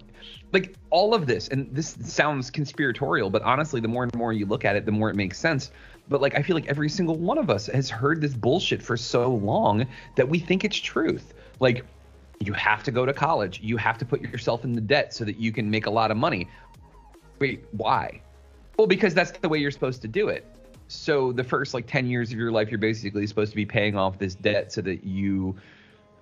Like 0.53 0.75
all 0.91 1.15
of 1.15 1.27
this, 1.27 1.49
and 1.49 1.69
this 1.73 1.97
sounds 2.03 2.51
conspiratorial, 2.51 3.31
but 3.31 3.43
honestly, 3.43 3.81
the 3.81 3.89
more 3.89 4.03
and 4.03 4.15
more 4.15 4.33
you 4.33 4.47
look 4.47 4.65
at 4.65 4.77
it, 4.77 4.85
the 4.85 4.93
more 4.93 5.09
it 5.11 5.17
makes 5.17 5.39
sense. 5.39 5.71
but 6.11 6.21
like 6.21 6.35
I 6.37 6.43
feel 6.43 6.57
like 6.57 6.67
every 6.67 6.91
single 6.91 7.17
one 7.17 7.39
of 7.39 7.49
us 7.49 7.67
has 7.67 7.89
heard 7.89 8.21
this 8.21 8.35
bullshit 8.35 8.83
for 8.83 8.97
so 8.97 9.33
long 9.33 9.87
that 10.17 10.29
we 10.29 10.39
think 10.39 10.65
it's 10.65 10.77
truth. 10.77 11.33
Like 11.61 11.85
you 12.41 12.53
have 12.53 12.83
to 12.83 12.91
go 12.91 13.07
to 13.07 13.15
college, 13.15 13.61
you 13.63 13.77
have 13.77 13.97
to 13.99 14.05
put 14.05 14.21
yourself 14.21 14.65
in 14.65 14.73
the 14.73 14.81
debt 14.81 15.15
so 15.15 15.25
that 15.25 15.39
you 15.39 15.53
can 15.53 15.71
make 15.71 15.87
a 15.87 15.91
lot 15.91 16.11
of 16.11 16.17
money. 16.17 16.49
Wait, 17.39 17.65
why? 17.73 18.21
Well, 18.77 18.87
because 18.87 19.15
that's 19.15 19.31
the 19.31 19.49
way 19.49 19.59
you're 19.59 19.71
supposed 19.71 20.03
to 20.03 20.09
do 20.09 20.29
it. 20.29 20.45
So 20.91 21.31
the 21.31 21.45
first 21.45 21.73
like 21.73 21.87
10 21.87 22.09
years 22.09 22.33
of 22.33 22.39
your 22.39 22.51
life 22.51 22.69
you're 22.69 22.79
basically 22.79 23.25
supposed 23.29 23.53
to 23.53 23.57
be 23.57 23.65
paying 23.65 23.97
off 23.97 24.19
this 24.19 24.35
debt 24.35 24.73
so 24.73 24.81
that 24.81 25.05
you 25.05 25.55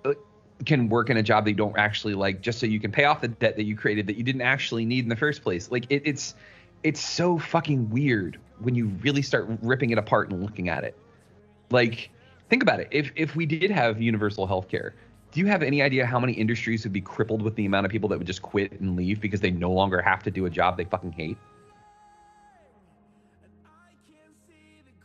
uh, 0.05 0.13
can 0.67 0.91
work 0.91 1.09
in 1.09 1.17
a 1.17 1.23
job 1.23 1.47
that 1.47 1.53
you 1.53 1.57
don't 1.57 1.79
actually 1.79 2.13
like 2.13 2.43
just 2.43 2.59
so 2.59 2.67
you 2.67 2.79
can 2.79 2.93
pay 2.93 3.05
off 3.05 3.23
the 3.23 3.29
debt 3.29 3.57
that 3.57 3.65
you 3.65 3.75
created 3.75 4.07
that 4.07 4.17
you 4.17 4.23
didn't 4.23 4.43
actually 4.43 4.85
need 4.85 5.05
in 5.05 5.09
the 5.09 5.17
first 5.17 5.43
place. 5.43 5.71
Like 5.71 5.87
it, 5.89 6.03
it's 6.05 6.35
it's 6.83 7.01
so 7.01 7.39
fucking 7.39 7.89
weird 7.89 8.39
when 8.61 8.75
you 8.75 8.89
really 9.01 9.23
start 9.23 9.49
ripping 9.63 9.89
it 9.89 9.97
apart 9.97 10.31
and 10.31 10.43
looking 10.43 10.69
at 10.69 10.85
it. 10.85 10.95
Like, 11.71 12.11
think 12.51 12.63
about 12.63 12.79
it. 12.79 12.89
If 12.91 13.11
if 13.17 13.35
we 13.35 13.47
did 13.47 13.71
have 13.71 14.03
universal 14.03 14.47
health 14.47 14.69
care, 14.69 14.95
do 15.33 15.41
you 15.41 15.47
have 15.47 15.63
any 15.63 15.81
idea 15.81 16.05
how 16.05 16.21
many 16.21 16.35
industries 16.35 16.85
would 16.85 16.93
be 16.93 17.01
crippled 17.01 17.41
with 17.41 17.55
the 17.55 17.65
amount 17.65 17.87
of 17.87 17.93
people 17.93 18.11
that 18.11 18.19
would 18.19 18.27
just 18.27 18.43
quit 18.43 18.79
and 18.81 18.97
leave 18.97 19.19
because 19.19 19.41
they 19.41 19.51
no 19.51 19.73
longer 19.73 20.03
have 20.03 20.23
to 20.25 20.31
do 20.31 20.45
a 20.45 20.51
job 20.51 20.77
they 20.77 20.85
fucking 20.85 21.13
hate? 21.13 21.39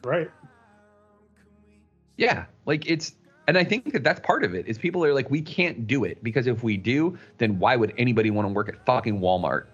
Right. 0.03 0.29
Yeah, 2.17 2.45
like 2.65 2.89
it's 2.89 3.15
and 3.47 3.57
I 3.57 3.63
think 3.63 3.91
that 3.93 4.03
that's 4.03 4.19
part 4.21 4.43
of 4.43 4.53
it 4.53 4.67
is 4.67 4.77
people 4.77 5.03
are 5.03 5.13
like 5.13 5.29
we 5.29 5.41
can't 5.41 5.87
do 5.87 6.03
it 6.03 6.23
because 6.23 6.47
if 6.47 6.63
we 6.63 6.77
do, 6.77 7.17
then 7.39 7.59
why 7.59 7.75
would 7.75 7.93
anybody 7.97 8.29
want 8.31 8.47
to 8.47 8.53
work 8.53 8.69
at 8.69 8.85
fucking 8.85 9.19
Walmart? 9.19 9.65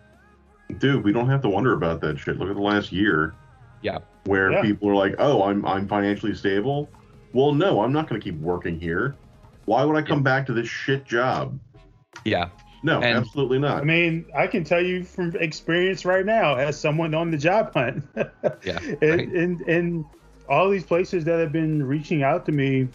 Dude, 0.78 1.04
we 1.04 1.12
don't 1.12 1.30
have 1.30 1.42
to 1.42 1.50
wonder 1.50 1.74
about 1.74 2.00
that 2.02 2.18
shit. 2.20 2.38
Look 2.38 2.50
at 2.50 2.56
the 2.56 2.62
last 2.62 2.92
year. 2.92 3.34
Yeah. 3.82 4.00
Where 4.26 4.52
Yeah. 4.52 4.62
people 4.62 4.90
are 4.90 4.96
like, 4.96 5.16
"Oh, 5.20 5.44
I'm 5.44 5.66
I'm 5.66 5.88
financially 5.88 6.34
stable." 6.36 6.90
Well, 7.34 7.54
no, 7.54 7.82
I'm 7.82 7.92
not 7.94 8.08
going 8.10 8.20
to 8.20 8.24
keep 8.24 8.40
working 8.40 8.80
here. 8.80 9.16
Why 9.66 9.84
would 9.84 9.96
I 9.96 10.02
come 10.02 10.24
back 10.24 10.46
to 10.48 10.54
this 10.54 10.68
shit 10.68 11.06
job? 11.06 11.60
Yeah. 12.26 12.50
No, 12.82 13.02
And- 13.02 13.18
absolutely 13.18 13.60
not. 13.60 13.82
I 13.82 13.84
mean, 13.84 14.26
I 14.36 14.48
can 14.48 14.64
tell 14.64 14.82
you 14.82 15.04
from 15.04 15.36
experience 15.36 16.06
right 16.06 16.26
now, 16.26 16.56
as 16.56 16.80
someone 16.80 17.14
on 17.14 17.30
the 17.30 17.38
job 17.38 17.74
hunt, 17.74 18.04
Yeah. 18.64 18.80
and, 19.02 19.02
right? 19.02 19.28
and 19.28 19.62
and 19.62 20.06
all 20.50 20.70
these 20.70 20.84
places 20.84 21.24
that 21.26 21.40
have 21.40 21.52
been 21.52 21.84
reaching 21.84 22.24
out 22.24 22.46
to 22.48 22.52
me 22.52 22.88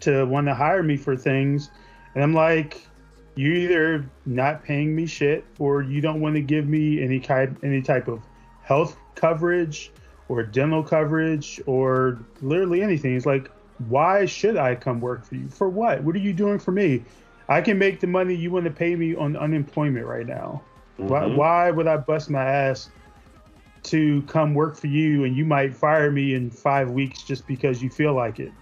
to 0.00 0.24
want 0.24 0.46
to 0.46 0.54
hire 0.54 0.82
me 0.82 0.96
for 0.96 1.16
things, 1.16 1.70
and 2.14 2.24
I'm 2.24 2.34
like, 2.34 2.86
you're 3.34 3.54
either 3.54 4.10
not 4.26 4.64
paying 4.64 4.94
me 4.94 5.06
shit, 5.06 5.44
or 5.58 5.82
you 5.82 6.00
don't 6.00 6.20
want 6.20 6.34
to 6.34 6.40
give 6.40 6.66
me 6.66 7.02
any 7.02 7.20
kind 7.20 7.56
any 7.62 7.80
type 7.82 8.08
of 8.08 8.22
health 8.62 8.96
coverage 9.14 9.92
or 10.28 10.42
dental 10.42 10.82
coverage 10.82 11.60
or 11.66 12.18
literally 12.40 12.82
anything. 12.82 13.16
It's 13.16 13.26
like, 13.26 13.50
why 13.88 14.26
should 14.26 14.56
I 14.56 14.74
come 14.74 15.00
work 15.00 15.24
for 15.24 15.34
you? 15.34 15.48
For 15.48 15.68
what? 15.68 16.02
What 16.02 16.14
are 16.14 16.20
you 16.20 16.32
doing 16.32 16.58
for 16.58 16.72
me? 16.72 17.04
I 17.48 17.60
can 17.60 17.78
make 17.78 18.00
the 18.00 18.06
money 18.06 18.34
you 18.34 18.50
want 18.50 18.64
to 18.64 18.70
pay 18.70 18.94
me 18.96 19.14
on 19.14 19.36
unemployment 19.36 20.06
right 20.06 20.26
now. 20.26 20.62
Why, 20.96 21.22
Mhm. 21.22 21.34
why 21.34 21.70
would 21.70 21.86
I 21.86 21.96
bust 21.96 22.30
my 22.30 22.44
ass 22.44 22.90
to 23.84 24.22
come 24.22 24.54
work 24.54 24.76
for 24.76 24.86
you 24.86 25.24
and 25.24 25.36
you 25.36 25.44
might 25.44 25.74
fire 25.74 26.10
me 26.10 26.34
in 26.34 26.50
five 26.50 26.90
weeks 26.90 27.22
just 27.22 27.46
because 27.46 27.82
you 27.82 27.90
feel 27.90 28.14
like 28.14 28.38
it? 28.40 28.52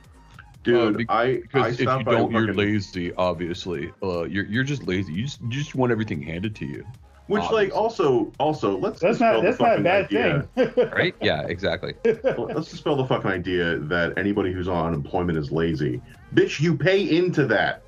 Dude, 0.63 0.95
Uh, 0.95 0.99
be- 0.99 1.07
I 1.09 1.23
I 1.23 1.35
Because 1.41 1.75
if 1.75 1.81
you 1.81 1.87
don't, 1.87 2.31
you're 2.33 2.41
fucking- 2.49 2.55
lazy. 2.57 3.13
Obviously, 3.15 3.91
uh, 4.03 4.25
you're 4.25 4.45
you're 4.47 4.65
just 4.65 4.87
lazy. 4.87 5.13
You 5.13 5.25
just 5.25 5.41
you 5.43 5.49
just 5.49 5.75
want 5.75 5.91
everything 5.93 6.21
handed 6.23 6.55
to 6.57 6.67
you. 6.67 6.85
Which, 7.29 7.49
like, 7.53 7.73
also, 7.73 8.33
also, 8.41 8.77
let's 8.77 8.99
That's 8.99 9.19
dispel 9.19 9.35
not 9.35 9.41
the 9.43 9.47
that's 9.47 9.61
not 9.61 9.79
a 9.79 9.83
bad 9.83 10.05
idea. 10.07 10.49
thing. 10.57 10.91
right? 10.93 11.15
Yeah, 11.23 11.43
exactly. 11.47 11.95
Well, 12.25 12.49
Let's 12.53 12.73
dispel 12.73 12.97
the 12.97 13.07
fucking 13.07 13.31
idea 13.31 13.79
that 13.79 14.19
anybody 14.19 14.53
who's 14.53 14.67
on 14.67 14.87
unemployment 14.89 15.39
is 15.39 15.53
lazy. 15.53 16.03
Bitch, 16.35 16.59
you 16.61 16.77
pay 16.77 17.09
into 17.17 17.47
that. 17.47 17.83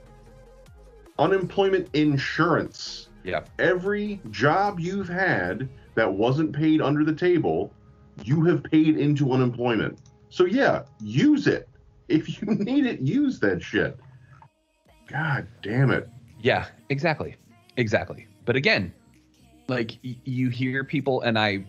Unemployment 1.18 1.88
insurance. 1.92 3.09
Yeah. 3.25 3.40
Every 3.59 4.21
job 4.31 4.79
you've 4.81 5.09
had 5.09 5.68
that 5.95 6.13
wasn't 6.13 6.53
paid 6.53 6.81
under 6.81 7.05
the 7.05 7.15
table, 7.15 7.73
you 8.25 8.45
have 8.45 8.63
paid 8.65 8.99
into 8.99 9.33
unemployment. 9.33 9.99
So 10.31 10.45
yeah, 10.45 10.85
use 11.01 11.47
it. 11.47 11.69
If 12.09 12.41
you 12.41 12.49
need 12.55 12.87
it, 12.87 13.01
use 13.01 13.41
that 13.41 13.63
shit. 13.63 13.99
God 15.07 15.47
damn 15.63 15.91
it. 15.91 16.09
Yeah, 16.41 16.67
exactly. 16.89 17.37
Exactly. 17.77 18.27
But 18.45 18.57
again, 18.57 18.93
like 19.69 19.99
y- 20.05 20.17
you 20.25 20.49
hear 20.49 20.85
people 20.85 21.23
and 21.23 21.39
I 21.39 21.65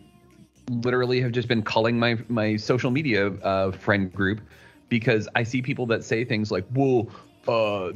literally 0.70 1.20
have 1.22 1.32
just 1.32 1.48
been 1.48 1.62
culling 1.62 2.00
my 2.00 2.18
my 2.30 2.56
social 2.56 2.92
media 2.92 3.28
uh, 3.28 3.72
friend 3.72 4.12
group 4.14 4.42
because 4.90 5.28
I 5.36 5.44
see 5.44 5.62
people 5.62 5.86
that 5.88 6.04
say 6.04 6.24
things 6.24 6.52
like, 6.52 6.66
"Well, 6.74 7.08
uh 7.48 7.92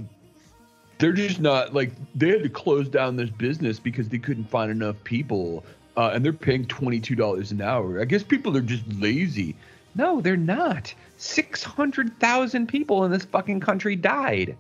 they're 1.00 1.14
just 1.14 1.40
not 1.40 1.74
like 1.74 1.92
they 2.16 2.30
had 2.30 2.44
to 2.44 2.50
close 2.50 2.90
down 2.90 3.16
this 3.16 3.30
business 3.30 3.80
because 3.80 4.10
they 4.10 4.18
couldn't 4.18 4.50
find 4.50 4.72
enough 4.72 4.96
people 5.04 5.64
uh, 5.98 6.12
and 6.14 6.24
they're 6.24 6.32
paying 6.32 6.66
$22 6.66 7.52
an 7.52 7.62
hour. 7.62 8.00
I 8.00 8.06
guess 8.06 8.24
people 8.24 8.56
are 8.56 8.62
just 8.62 8.88
lazy." 8.94 9.56
No, 9.96 10.22
they're 10.22 10.38
not. 10.38 10.94
600,000 11.18 12.68
people 12.68 13.04
in 13.04 13.12
this 13.12 13.26
fucking 13.26 13.60
country 13.60 13.96
died. 13.96 14.56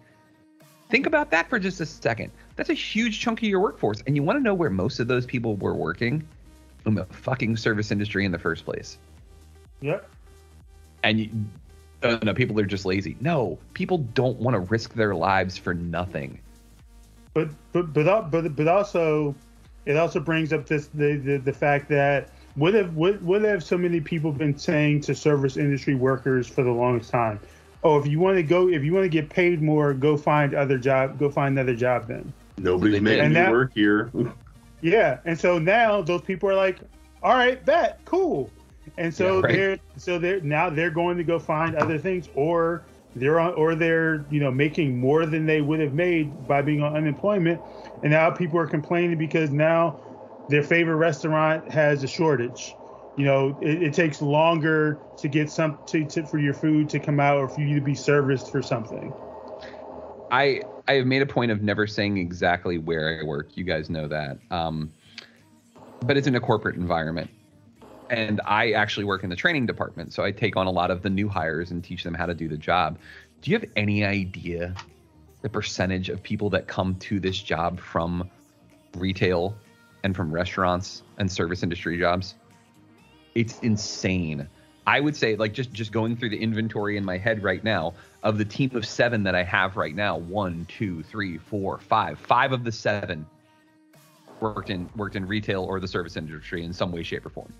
Think 0.89 1.05
about 1.05 1.31
that 1.31 1.49
for 1.49 1.59
just 1.59 1.79
a 1.79 1.85
second. 1.85 2.31
That's 2.55 2.69
a 2.69 2.73
huge 2.73 3.19
chunk 3.19 3.39
of 3.39 3.47
your 3.47 3.59
workforce. 3.59 4.01
And 4.07 4.15
you 4.15 4.23
want 4.23 4.39
to 4.39 4.43
know 4.43 4.55
where 4.55 4.69
most 4.69 4.99
of 4.99 5.07
those 5.07 5.25
people 5.25 5.55
were 5.57 5.75
working? 5.75 6.27
In 6.85 6.95
the 6.95 7.05
fucking 7.05 7.57
service 7.57 7.91
industry 7.91 8.25
in 8.25 8.31
the 8.31 8.39
first 8.39 8.65
place. 8.65 8.97
Yep. 9.81 10.09
And 11.03 11.19
you, 11.19 11.29
uh, 12.01 12.17
no, 12.23 12.33
people 12.33 12.59
are 12.59 12.65
just 12.65 12.85
lazy. 12.85 13.17
No, 13.19 13.59
people 13.73 13.99
don't 13.99 14.37
want 14.39 14.55
to 14.55 14.61
risk 14.61 14.93
their 14.93 15.13
lives 15.13 15.57
for 15.57 15.73
nothing. 15.73 16.39
But 17.33 17.49
but 17.73 17.93
but 17.93 18.31
but 18.31 18.55
but 18.55 18.67
also, 18.67 19.35
it 19.87 19.95
also 19.97 20.19
brings 20.19 20.53
up 20.53 20.65
this 20.67 20.87
the 20.87 21.15
the, 21.17 21.37
the 21.37 21.53
fact 21.53 21.89
that 21.89 22.29
what 22.55 22.73
have 22.73 22.95
what 22.95 23.21
what 23.21 23.41
have 23.43 23.63
so 23.63 23.77
many 23.77 23.99
people 24.01 24.31
been 24.31 24.57
saying 24.57 25.01
to 25.01 25.15
service 25.15 25.57
industry 25.57 25.95
workers 25.95 26.47
for 26.47 26.63
the 26.63 26.71
longest 26.71 27.09
time? 27.09 27.39
Oh, 27.83 27.97
if 27.99 28.07
you 28.07 28.19
want 28.19 28.37
to 28.37 28.43
go, 28.43 28.67
if 28.69 28.83
you 28.83 28.93
want 28.93 29.05
to 29.05 29.09
get 29.09 29.29
paid 29.29 29.61
more, 29.61 29.93
go 29.93 30.17
find 30.17 30.53
other 30.53 30.77
job, 30.77 31.17
go 31.19 31.29
find 31.29 31.57
another 31.57 31.75
job 31.75 32.07
then. 32.07 32.33
Nobody's 32.57 32.95
they 32.95 32.99
making 32.99 33.19
me 33.19 33.25
And 33.27 33.35
that- 33.35 33.51
work 33.51 33.71
here. 33.73 34.11
Yeah, 34.81 35.17
and 35.25 35.39
so 35.39 35.57
now 35.57 36.03
those 36.03 36.21
people 36.21 36.47
are 36.49 36.55
like, 36.55 36.77
all 37.23 37.33
right, 37.33 37.63
bet, 37.65 37.99
cool. 38.05 38.51
And 38.99 39.11
so 39.13 39.37
Yeah, 39.37 39.41
right. 39.41 39.53
they're 39.55 39.77
so 39.97 40.19
they're 40.19 40.39
now 40.41 40.69
they're 40.69 40.91
going 40.91 41.17
to 41.17 41.23
go 41.23 41.39
find 41.39 41.75
other 41.75 41.97
things, 41.97 42.29
or 42.35 42.83
they're 43.15 43.39
on, 43.39 43.53
or 43.55 43.73
they're 43.73 44.23
you 44.29 44.39
know 44.39 44.51
making 44.51 44.99
more 44.99 45.25
than 45.25 45.47
they 45.47 45.61
would 45.61 45.79
have 45.79 45.93
made 45.93 46.47
by 46.47 46.61
being 46.61 46.83
on 46.83 46.95
unemployment, 46.95 47.59
and 48.03 48.11
now 48.11 48.29
people 48.29 48.59
are 48.59 48.67
complaining 48.67 49.17
because 49.17 49.51
now 49.51 49.99
their 50.47 50.63
favorite 50.63 50.95
restaurant 50.95 51.69
has 51.71 52.03
a 52.03 52.07
shortage. 52.07 52.75
You 53.15 53.25
know, 53.25 53.55
it, 53.59 53.83
it 53.83 53.93
takes 53.93 54.21
longer 54.21 55.01
to 55.17 55.27
get 55.27 55.51
some 55.51 55.79
to, 55.87 56.05
to 56.05 56.23
for 56.23 56.37
your 56.37 56.53
food 56.53 56.89
to 56.91 56.99
come 56.99 57.19
out 57.19 57.37
or 57.37 57.49
for 57.49 57.61
you 57.61 57.75
to 57.75 57.81
be 57.81 57.95
serviced 57.95 58.51
for 58.51 58.61
something. 58.61 59.13
I 60.29 60.61
I 60.87 60.93
have 60.93 61.05
made 61.05 61.21
a 61.21 61.25
point 61.25 61.51
of 61.51 61.61
never 61.61 61.87
saying 61.87 62.17
exactly 62.17 62.77
where 62.77 63.19
I 63.19 63.23
work. 63.23 63.57
You 63.57 63.63
guys 63.63 63.89
know 63.89 64.07
that. 64.07 64.37
Um, 64.51 64.91
but 66.01 66.15
it's 66.15 66.27
in 66.27 66.35
a 66.35 66.39
corporate 66.39 66.75
environment. 66.75 67.29
And 68.09 68.39
I 68.45 68.71
actually 68.71 69.03
work 69.03 69.23
in 69.23 69.29
the 69.29 69.35
training 69.35 69.65
department, 69.65 70.13
so 70.13 70.23
I 70.23 70.31
take 70.31 70.55
on 70.55 70.65
a 70.65 70.71
lot 70.71 70.91
of 70.91 71.01
the 71.01 71.09
new 71.09 71.27
hires 71.27 71.71
and 71.71 71.83
teach 71.83 72.05
them 72.05 72.13
how 72.13 72.25
to 72.25 72.33
do 72.33 72.47
the 72.47 72.55
job. 72.55 72.97
Do 73.41 73.51
you 73.51 73.59
have 73.59 73.69
any 73.75 74.05
idea 74.05 74.75
the 75.41 75.49
percentage 75.49 76.09
of 76.09 76.21
people 76.23 76.49
that 76.51 76.67
come 76.67 76.95
to 76.95 77.19
this 77.19 77.37
job 77.37 77.79
from 77.79 78.29
retail 78.95 79.55
and 80.03 80.15
from 80.15 80.31
restaurants 80.31 81.03
and 81.17 81.31
service 81.31 81.63
industry 81.63 81.97
jobs? 81.97 82.35
It's 83.35 83.59
insane. 83.59 84.47
I 84.87 85.01
would 85.01 85.15
say, 85.15 85.35
like, 85.35 85.53
just 85.53 85.73
just 85.73 85.91
going 85.91 86.15
through 86.15 86.29
the 86.29 86.41
inventory 86.41 86.95
in 86.95 87.03
my 87.03 87.17
head 87.17 87.43
right 87.43 87.63
now 87.63 87.93
of 88.23 88.37
the 88.37 88.45
team 88.45 88.75
of 88.75 88.85
seven 88.85 89.23
that 89.23 89.35
I 89.35 89.43
have 89.43 89.75
right 89.75 89.93
now, 89.93 90.17
one, 90.17 90.65
two, 90.69 91.03
three, 91.03 91.37
four, 91.37 91.77
five, 91.77 92.17
five 92.17 92.53
of 92.53 92.63
the 92.63 92.71
seven 92.71 93.25
worked 94.39 94.69
in 94.69 94.89
worked 94.95 95.15
in 95.15 95.25
retail 95.25 95.63
or 95.63 95.79
the 95.79 95.87
service 95.87 96.15
industry 96.15 96.63
in 96.63 96.71
some 96.71 96.91
way, 96.91 97.03
shape, 97.03 97.25
or 97.25 97.29
form. 97.29 97.51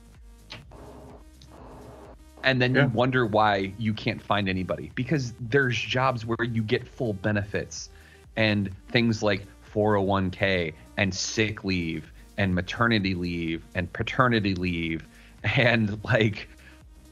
And 2.44 2.62
then 2.62 2.76
Yeah. 2.76 2.84
you 2.84 2.90
wonder 2.90 3.26
why 3.26 3.74
you 3.78 3.94
can't 3.94 4.22
find 4.22 4.48
anybody 4.48 4.92
because 4.96 5.34
there's 5.40 5.78
jobs 5.78 6.26
where 6.26 6.38
you 6.44 6.62
get 6.64 6.88
full 6.88 7.14
benefits 7.14 7.90
and 8.36 8.70
things 8.90 9.22
like 9.24 9.46
401k 9.74 10.74
and 10.98 11.14
sick 11.14 11.64
leave 11.64 12.12
and 12.38 12.54
maternity 12.54 13.16
leave 13.16 13.66
and 13.76 13.92
paternity 13.94 14.56
leave 14.56 15.08
and 15.56 16.04
like 16.04 16.48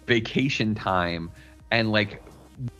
vacation 0.07 0.75
time 0.75 1.31
and 1.71 1.91
like 1.91 2.21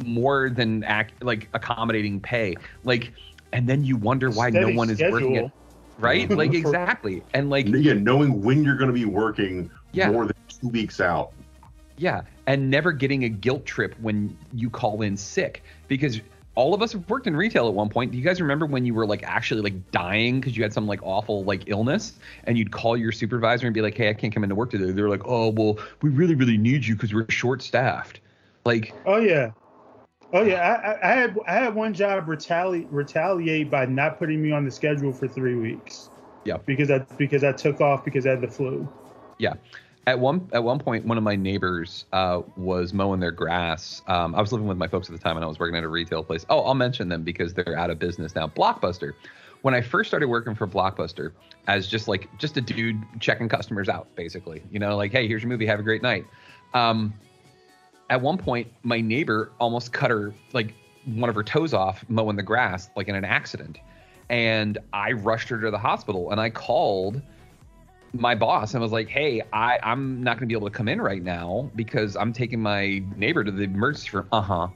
more 0.03 0.49
than 0.49 0.83
act 0.83 1.21
like 1.23 1.49
accommodating 1.53 2.19
pay 2.19 2.55
like 2.83 3.11
and 3.51 3.67
then 3.67 3.83
you 3.83 3.97
wonder 3.97 4.29
why 4.29 4.49
no 4.49 4.59
Steady 4.61 4.77
one 4.77 4.89
is 4.89 5.01
working 5.01 5.35
schedule. 5.35 5.45
it 5.47 5.51
right 5.97 6.29
like 6.37 6.53
exactly 6.53 7.23
and 7.33 7.49
like 7.49 7.65
yeah, 7.67 7.93
knowing 7.93 8.41
when 8.41 8.63
you're 8.63 8.75
going 8.75 8.89
to 8.89 8.93
be 8.93 9.05
working 9.05 9.69
Yeah. 9.91 10.11
more 10.11 10.25
than 10.25 10.35
two 10.61 10.69
weeks 10.69 11.01
out. 11.01 11.34
Yeah, 11.97 12.21
and 12.47 12.69
never 12.69 12.91
getting 12.91 13.23
a 13.23 13.29
guilt 13.29 13.65
trip 13.65 13.95
when 14.01 14.37
you 14.53 14.69
call 14.69 15.01
in 15.01 15.15
sick 15.17 15.63
because 15.87 16.19
all 16.55 16.73
of 16.73 16.81
us 16.81 16.93
have 16.93 17.09
worked 17.09 17.27
in 17.27 17.35
retail 17.35 17.67
at 17.67 17.73
one 17.73 17.89
point. 17.89 18.11
Do 18.11 18.17
you 18.17 18.23
guys 18.23 18.41
remember 18.41 18.65
when 18.65 18.85
you 18.85 18.93
were 18.93 19.05
like 19.05 19.23
actually 19.23 19.61
like 19.61 19.91
dying 19.91 20.39
because 20.39 20.55
you 20.55 20.63
had 20.63 20.73
some 20.73 20.87
like 20.87 21.01
awful 21.03 21.43
like 21.43 21.63
illness 21.67 22.13
and 22.45 22.57
you'd 22.57 22.71
call 22.71 22.97
your 22.97 23.11
supervisor 23.11 23.67
and 23.67 23.73
be 23.73 23.81
like, 23.81 23.95
"Hey, 23.95 24.09
I 24.09 24.13
can't 24.13 24.33
come 24.33 24.43
into 24.43 24.55
work 24.55 24.71
today." 24.71 24.91
They're 24.91 25.09
like, 25.09 25.25
"Oh, 25.25 25.49
well, 25.49 25.77
we 26.01 26.09
really 26.09 26.35
really 26.35 26.57
need 26.57 26.85
you 26.85 26.95
because 26.95 27.13
we're 27.13 27.29
short 27.29 27.61
staffed." 27.61 28.19
Like, 28.65 28.93
Oh 29.05 29.17
yeah, 29.17 29.51
oh 30.33 30.43
yeah. 30.43 30.61
I, 30.61 30.91
I, 30.91 31.11
I 31.11 31.15
had 31.15 31.39
I 31.47 31.53
had 31.53 31.75
one 31.75 31.93
job 31.93 32.27
retaliate 32.27 32.87
retaliate 32.89 33.69
by 33.69 33.85
not 33.85 34.17
putting 34.17 34.41
me 34.41 34.51
on 34.51 34.65
the 34.65 34.71
schedule 34.71 35.13
for 35.13 35.27
three 35.27 35.55
weeks. 35.55 36.09
Yeah. 36.45 36.57
Because 36.65 36.89
I 36.89 36.99
because 37.17 37.43
I 37.43 37.51
took 37.51 37.81
off 37.81 38.05
because 38.05 38.25
I 38.25 38.31
had 38.31 38.41
the 38.41 38.47
flu. 38.47 38.87
Yeah. 39.37 39.55
At 40.07 40.19
one 40.19 40.47
at 40.53 40.63
one 40.63 40.77
point, 40.77 41.05
one 41.05 41.17
of 41.17 41.23
my 41.23 41.35
neighbors 41.35 42.05
uh, 42.13 42.41
was 42.55 42.93
mowing 42.93 43.19
their 43.19 43.31
grass. 43.31 44.03
Um, 44.07 44.35
I 44.35 44.41
was 44.41 44.51
living 44.51 44.67
with 44.67 44.77
my 44.77 44.87
folks 44.87 45.09
at 45.09 45.13
the 45.13 45.21
time, 45.21 45.35
and 45.35 45.43
I 45.43 45.47
was 45.47 45.57
working 45.57 45.75
at 45.75 45.83
a 45.83 45.87
retail 45.87 46.23
place. 46.23 46.45
Oh, 46.49 46.61
I'll 46.61 46.75
mention 46.75 47.09
them 47.09 47.23
because 47.23 47.55
they're 47.55 47.75
out 47.77 47.89
of 47.89 47.97
business 47.97 48.35
now. 48.35 48.47
Blockbuster. 48.47 49.13
When 49.63 49.73
I 49.73 49.81
first 49.81 50.11
started 50.11 50.27
working 50.27 50.53
for 50.53 50.67
Blockbuster, 50.67 51.31
as 51.67 51.87
just 51.87 52.07
like 52.07 52.29
just 52.37 52.55
a 52.55 52.61
dude 52.61 53.01
checking 53.19 53.49
customers 53.49 53.89
out, 53.89 54.07
basically, 54.15 54.61
you 54.69 54.77
know, 54.77 54.95
like, 54.95 55.11
hey, 55.11 55.27
here's 55.27 55.41
your 55.41 55.49
movie, 55.49 55.65
have 55.65 55.79
a 55.79 55.83
great 55.83 56.03
night. 56.03 56.25
Um, 56.75 57.11
at 58.11 58.21
one 58.21 58.37
point, 58.37 58.71
my 58.83 59.01
neighbor 59.01 59.51
almost 59.59 59.91
cut 59.91 60.11
her 60.11 60.35
like 60.53 60.75
one 61.05 61.29
of 61.29 61.35
her 61.35 61.43
toes 61.43 61.73
off 61.73 62.05
mowing 62.09 62.35
the 62.35 62.43
grass, 62.43 62.91
like 62.95 63.07
in 63.07 63.15
an 63.15 63.25
accident, 63.25 63.79
and 64.29 64.77
I 64.93 65.13
rushed 65.13 65.49
her 65.49 65.59
to 65.61 65.71
the 65.71 65.79
hospital, 65.79 66.29
and 66.29 66.39
I 66.39 66.51
called 66.51 67.23
my 68.19 68.35
boss 68.35 68.73
and 68.73 68.81
was 68.81 68.91
like, 68.91 69.09
"Hey, 69.09 69.41
I 69.53 69.79
I'm 69.83 70.23
not 70.23 70.37
going 70.37 70.47
to 70.47 70.53
be 70.53 70.57
able 70.57 70.69
to 70.69 70.75
come 70.75 70.87
in 70.87 71.01
right 71.01 71.23
now 71.23 71.69
because 71.75 72.15
I'm 72.15 72.33
taking 72.33 72.61
my 72.61 73.03
neighbor 73.15 73.43
to 73.43 73.51
the 73.51 73.63
emergency 73.63 74.09
room." 74.13 74.27
Uh 74.31 74.41
huh. 74.41 74.67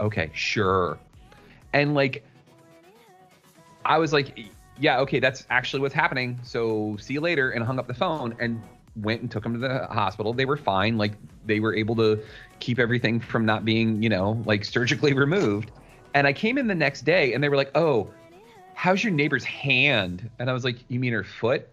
Okay, 0.00 0.30
sure. 0.34 0.98
And 1.72 1.94
like, 1.94 2.24
I 3.84 3.98
was 3.98 4.12
like, 4.12 4.38
"Yeah, 4.78 5.00
okay, 5.00 5.20
that's 5.20 5.46
actually 5.50 5.80
what's 5.80 5.94
happening. 5.94 6.38
So 6.42 6.96
see 7.00 7.14
you 7.14 7.20
later." 7.20 7.50
And 7.50 7.64
hung 7.64 7.78
up 7.78 7.86
the 7.86 7.94
phone 7.94 8.34
and 8.38 8.62
went 8.96 9.20
and 9.20 9.30
took 9.30 9.44
him 9.44 9.52
to 9.52 9.58
the 9.58 9.86
hospital. 9.86 10.32
They 10.32 10.46
were 10.46 10.56
fine. 10.56 10.96
Like 10.96 11.12
they 11.44 11.60
were 11.60 11.74
able 11.74 11.96
to 11.96 12.22
keep 12.60 12.78
everything 12.78 13.20
from 13.20 13.44
not 13.44 13.64
being, 13.64 14.02
you 14.02 14.08
know, 14.08 14.42
like 14.46 14.64
surgically 14.64 15.12
removed. 15.14 15.70
And 16.14 16.26
I 16.26 16.32
came 16.32 16.56
in 16.56 16.66
the 16.66 16.74
next 16.74 17.02
day 17.02 17.34
and 17.34 17.44
they 17.44 17.48
were 17.48 17.56
like, 17.56 17.70
"Oh, 17.74 18.10
how's 18.74 19.04
your 19.04 19.12
neighbor's 19.12 19.44
hand?" 19.44 20.30
And 20.38 20.48
I 20.48 20.52
was 20.52 20.64
like, 20.64 20.76
"You 20.88 20.98
mean 20.98 21.12
her 21.12 21.24
foot?" 21.24 21.68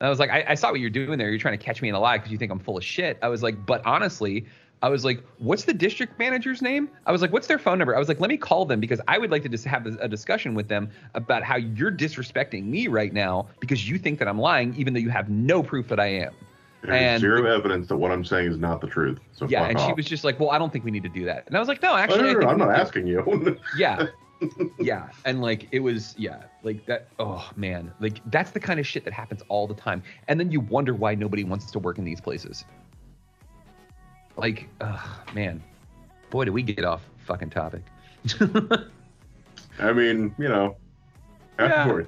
And 0.00 0.06
I 0.06 0.10
was 0.10 0.18
like, 0.18 0.30
I, 0.30 0.44
I 0.48 0.54
saw 0.54 0.70
what 0.70 0.80
you're 0.80 0.90
doing 0.90 1.18
there. 1.18 1.30
You're 1.30 1.38
trying 1.38 1.58
to 1.58 1.64
catch 1.64 1.80
me 1.80 1.88
in 1.88 1.94
a 1.94 2.00
lie 2.00 2.18
because 2.18 2.30
you 2.30 2.36
think 2.38 2.52
I'm 2.52 2.58
full 2.58 2.76
of 2.76 2.84
shit. 2.84 3.18
I 3.22 3.28
was 3.28 3.42
like, 3.42 3.64
but 3.64 3.84
honestly, 3.86 4.44
I 4.82 4.90
was 4.90 5.06
like, 5.06 5.22
what's 5.38 5.64
the 5.64 5.72
district 5.72 6.18
manager's 6.18 6.60
name? 6.60 6.90
I 7.06 7.12
was 7.12 7.22
like, 7.22 7.32
what's 7.32 7.46
their 7.46 7.58
phone 7.58 7.78
number? 7.78 7.96
I 7.96 7.98
was 7.98 8.08
like, 8.08 8.20
let 8.20 8.28
me 8.28 8.36
call 8.36 8.66
them 8.66 8.78
because 8.78 9.00
I 9.08 9.16
would 9.16 9.30
like 9.30 9.42
to 9.44 9.48
just 9.48 9.64
have 9.64 9.86
a 9.86 10.06
discussion 10.06 10.54
with 10.54 10.68
them 10.68 10.90
about 11.14 11.42
how 11.44 11.56
you're 11.56 11.90
disrespecting 11.90 12.64
me 12.66 12.88
right 12.88 13.12
now 13.12 13.46
because 13.58 13.88
you 13.88 13.96
think 13.96 14.18
that 14.18 14.28
I'm 14.28 14.38
lying, 14.38 14.74
even 14.76 14.92
though 14.92 15.00
you 15.00 15.08
have 15.08 15.30
no 15.30 15.62
proof 15.62 15.88
that 15.88 15.98
I 15.98 16.08
am. 16.08 16.34
There's 16.82 17.02
And- 17.02 17.20
zero 17.22 17.46
evidence 17.46 17.88
that 17.88 17.96
what 17.96 18.12
I'm 18.12 18.24
saying 18.24 18.50
is 18.50 18.58
not 18.58 18.82
the 18.82 18.86
truth. 18.86 19.18
So 19.32 19.46
yeah, 19.48 19.64
and 19.64 19.80
she 19.80 19.94
was 19.94 20.04
just 20.04 20.24
like, 20.24 20.38
well, 20.38 20.50
I 20.50 20.58
don't 20.58 20.70
think 20.70 20.84
we 20.84 20.90
need 20.90 21.04
to 21.04 21.08
do 21.08 21.24
that. 21.24 21.44
And 21.46 21.56
I 21.56 21.58
was 21.58 21.68
like, 21.68 21.80
no, 21.80 21.92
Oh, 21.92 21.96
actually, 21.96 22.24
no, 22.24 22.32
no, 22.34 22.40
no, 22.40 22.48
I'm 22.48 22.58
not 22.58 22.66
do." 22.66 22.80
asking 22.82 23.06
you. 23.06 23.58
yeah 23.78 24.08
yeah 24.78 25.08
and 25.24 25.40
like 25.40 25.66
it 25.72 25.80
was 25.80 26.14
yeah 26.18 26.42
like 26.62 26.84
that 26.86 27.08
oh 27.18 27.48
man 27.56 27.90
like 28.00 28.20
that's 28.30 28.50
the 28.50 28.60
kind 28.60 28.78
of 28.78 28.86
shit 28.86 29.04
that 29.04 29.12
happens 29.12 29.42
all 29.48 29.66
the 29.66 29.74
time. 29.74 30.02
And 30.28 30.38
then 30.38 30.50
you 30.52 30.60
wonder 30.60 30.92
why 30.94 31.14
nobody 31.14 31.42
wants 31.44 31.70
to 31.70 31.78
work 31.78 31.98
in 31.98 32.04
these 32.04 32.20
places. 32.20 32.64
Like 34.36 34.68
uh, 34.80 34.98
man. 35.34 35.62
Boy 36.30 36.44
did 36.44 36.50
we 36.54 36.62
get 36.62 36.84
off 36.84 37.02
fucking 37.24 37.50
topic. 37.50 37.82
I 39.78 39.92
mean, 39.92 40.34
you 40.38 40.48
know, 40.48 40.76
Yeah. 41.58 42.02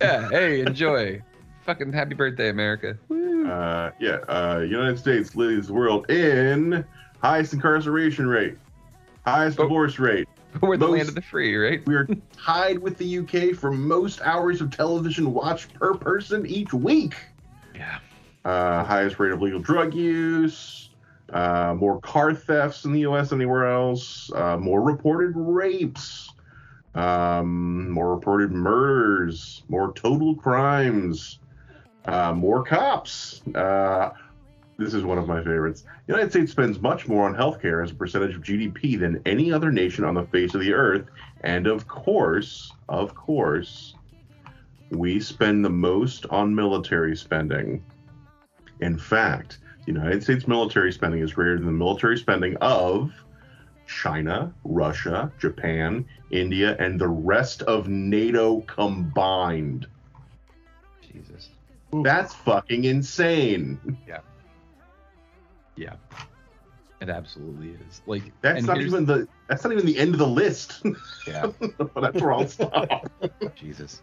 yeah 0.00 0.28
hey 0.28 0.60
enjoy. 0.60 1.22
Fucking 1.64 1.92
happy 1.92 2.14
birthday 2.14 2.48
america. 2.50 2.98
Uh, 3.10 3.90
yeah, 3.98 4.18
uh, 4.28 4.60
United 4.60 4.98
States 4.98 5.34
leads 5.36 5.68
the 5.68 5.72
world 5.72 6.10
in 6.10 6.84
highest 7.22 7.52
incarceration 7.54 8.26
rate, 8.26 8.56
highest 9.26 9.58
Oh. 9.58 9.62
divorce 9.64 9.98
rate. 9.98 10.28
we're 10.60 10.76
the 10.76 10.86
Most- 10.86 10.96
land 10.96 11.08
of 11.08 11.14
the 11.14 11.22
free 11.22 11.56
right 11.56 11.84
We're 11.86 12.06
tied 12.36 12.78
with 12.78 12.96
the 12.98 13.18
UK 13.18 13.56
for 13.56 13.70
most 13.72 14.20
hours 14.22 14.60
of 14.60 14.70
television 14.70 15.32
watched 15.32 15.72
per 15.74 15.94
person 15.94 16.46
each 16.46 16.72
week. 16.72 17.14
Yeah. 17.74 17.98
Uh, 18.44 18.84
highest 18.84 19.18
rate 19.18 19.32
of 19.32 19.40
legal 19.40 19.60
drug 19.60 19.94
use, 19.94 20.90
uh, 21.32 21.74
more 21.78 22.00
car 22.00 22.34
thefts 22.34 22.84
in 22.84 22.92
the 22.92 23.00
US 23.00 23.30
than 23.30 23.40
anywhere 23.40 23.66
else, 23.72 24.30
uh, 24.34 24.56
more 24.56 24.82
reported 24.82 25.32
rapes, 25.36 26.30
um, 26.94 27.88
more 27.90 28.14
reported 28.14 28.50
murders, 28.50 29.62
more 29.68 29.92
total 29.94 30.34
crimes, 30.34 31.38
uh, 32.04 32.32
more 32.32 32.64
cops. 32.64 33.42
This 34.82 34.94
is 34.94 35.04
one 35.04 35.18
of 35.18 35.28
my 35.28 35.38
favorites. 35.38 35.82
The 36.06 36.12
United 36.12 36.30
States 36.30 36.50
spends 36.50 36.80
much 36.80 37.06
more 37.06 37.28
on 37.28 37.36
healthcare 37.36 37.84
as 37.84 37.92
a 37.92 37.94
percentage 37.94 38.34
of 38.34 38.42
GDP 38.42 38.98
than 38.98 39.22
any 39.24 39.52
other 39.52 39.70
nation 39.70 40.04
on 40.04 40.14
the 40.14 40.24
face 40.24 40.54
of 40.54 40.60
the 40.60 40.72
earth. 40.72 41.06
And 41.42 41.68
of 41.68 41.86
course, 41.86 42.72
of 42.88 43.14
course, 43.14 43.94
we 44.90 45.20
spend 45.20 45.64
the 45.64 45.70
most 45.70 46.26
on 46.30 46.52
military 46.52 47.16
spending. 47.16 47.84
In 48.80 48.98
fact, 48.98 49.58
the 49.86 49.92
United 49.92 50.24
States 50.24 50.48
military 50.48 50.92
spending 50.92 51.20
is 51.20 51.32
greater 51.32 51.56
than 51.56 51.66
the 51.66 51.72
military 51.72 52.18
spending 52.18 52.56
of 52.56 53.12
China, 53.86 54.52
Russia, 54.64 55.30
Japan, 55.38 56.04
India, 56.32 56.76
and 56.80 57.00
the 57.00 57.08
rest 57.08 57.62
of 57.62 57.88
NATO 57.88 58.62
combined. 58.62 59.86
jesus 61.00 61.50
That's 62.02 62.34
fucking 62.34 62.84
insane. 62.84 63.78
yeah 64.08 64.18
yeah 65.76 65.94
it 67.00 67.08
absolutely 67.08 67.70
is 67.88 68.02
like 68.06 68.22
That's 68.42 68.64
not 68.64 68.76
here's- 68.76 68.92
even 68.92 69.06
the 69.06 69.26
that's 69.48 69.64
not 69.64 69.72
even 69.72 69.86
the 69.86 69.98
end 69.98 70.12
of 70.14 70.18
the 70.18 70.26
list. 70.26 70.82
yeah 71.26 71.46
that's 71.96 72.20
where 72.20 72.32
I'll 72.32 72.46
stop. 72.46 73.10
Jesus. 73.56 74.02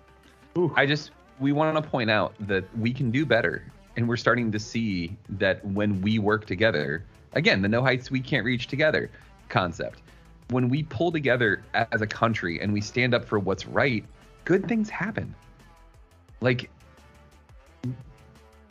I 0.75 0.85
just 0.85 1.11
we 1.39 1.53
want 1.53 1.81
to 1.81 1.89
point 1.89 2.09
out 2.09 2.33
that 2.47 2.65
we 2.77 2.91
can 2.91 3.11
do 3.11 3.25
better, 3.25 3.63
and 3.95 4.09
we're 4.09 4.17
starting 4.17 4.51
to 4.51 4.59
see 4.59 5.15
that 5.29 5.63
when 5.63 6.01
we 6.01 6.19
work 6.19 6.45
together, 6.45 7.05
again, 7.33 7.61
the 7.61 7.69
no 7.69 7.81
heights 7.81 8.11
we 8.11 8.19
can't 8.19 8.43
reach 8.43 8.67
together 8.67 9.09
concept. 9.47 10.01
When 10.49 10.67
we 10.67 10.83
pull 10.83 11.11
together 11.11 11.63
as 11.73 12.01
a 12.01 12.07
country 12.07 12.59
and 12.59 12.73
we 12.73 12.81
stand 12.81 13.13
up 13.13 13.23
for 13.23 13.39
what's 13.39 13.65
right, 13.65 14.03
good 14.43 14.67
things 14.67 14.89
happen. 14.89 15.33
Like 16.41 16.69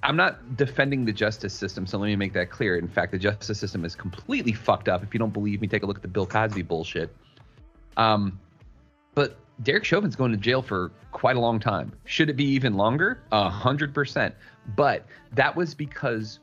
I'm 0.03 0.17
not 0.17 0.57
defending 0.57 1.05
the 1.05 1.13
justice 1.13 1.53
system, 1.53 1.87
so 1.87 1.99
let 1.99 2.07
me 2.07 2.17
make 2.17 2.33
that 2.35 2.51
clear. 2.51 2.77
In 2.77 2.89
fact, 2.89 3.13
the 3.13 3.19
justice 3.19 3.59
system 3.59 3.85
is 3.85 3.97
completely 3.97 4.53
fucked 4.53 4.89
up. 4.89 5.03
If 5.03 5.13
you 5.13 5.19
don't 5.19 5.33
believe 5.33 5.61
me, 5.61 5.67
take 5.67 5.83
a 5.83 5.87
look 5.87 5.97
at 5.97 6.03
the 6.03 6.09
Bill 6.09 6.27
Cosby 6.27 6.63
bullshit. 6.63 7.15
Um, 7.97 8.39
but 9.15 9.37
Derek 9.63 9.85
Chauvin's 9.85 10.15
going 10.15 10.31
to 10.31 10.37
jail 10.37 10.63
for 10.63 10.93
quite 11.11 11.37
a 11.37 11.41
long 11.41 11.59
time. 11.59 11.93
Should 12.05 12.31
it 12.31 12.37
be 12.37 12.45
even 12.45 12.75
longer? 12.75 13.21
A 13.33 13.51
hundred 13.51 13.93
percent. 13.93 14.35
But 14.77 15.05
that 15.33 15.57
was 15.57 15.75
because 15.75 16.39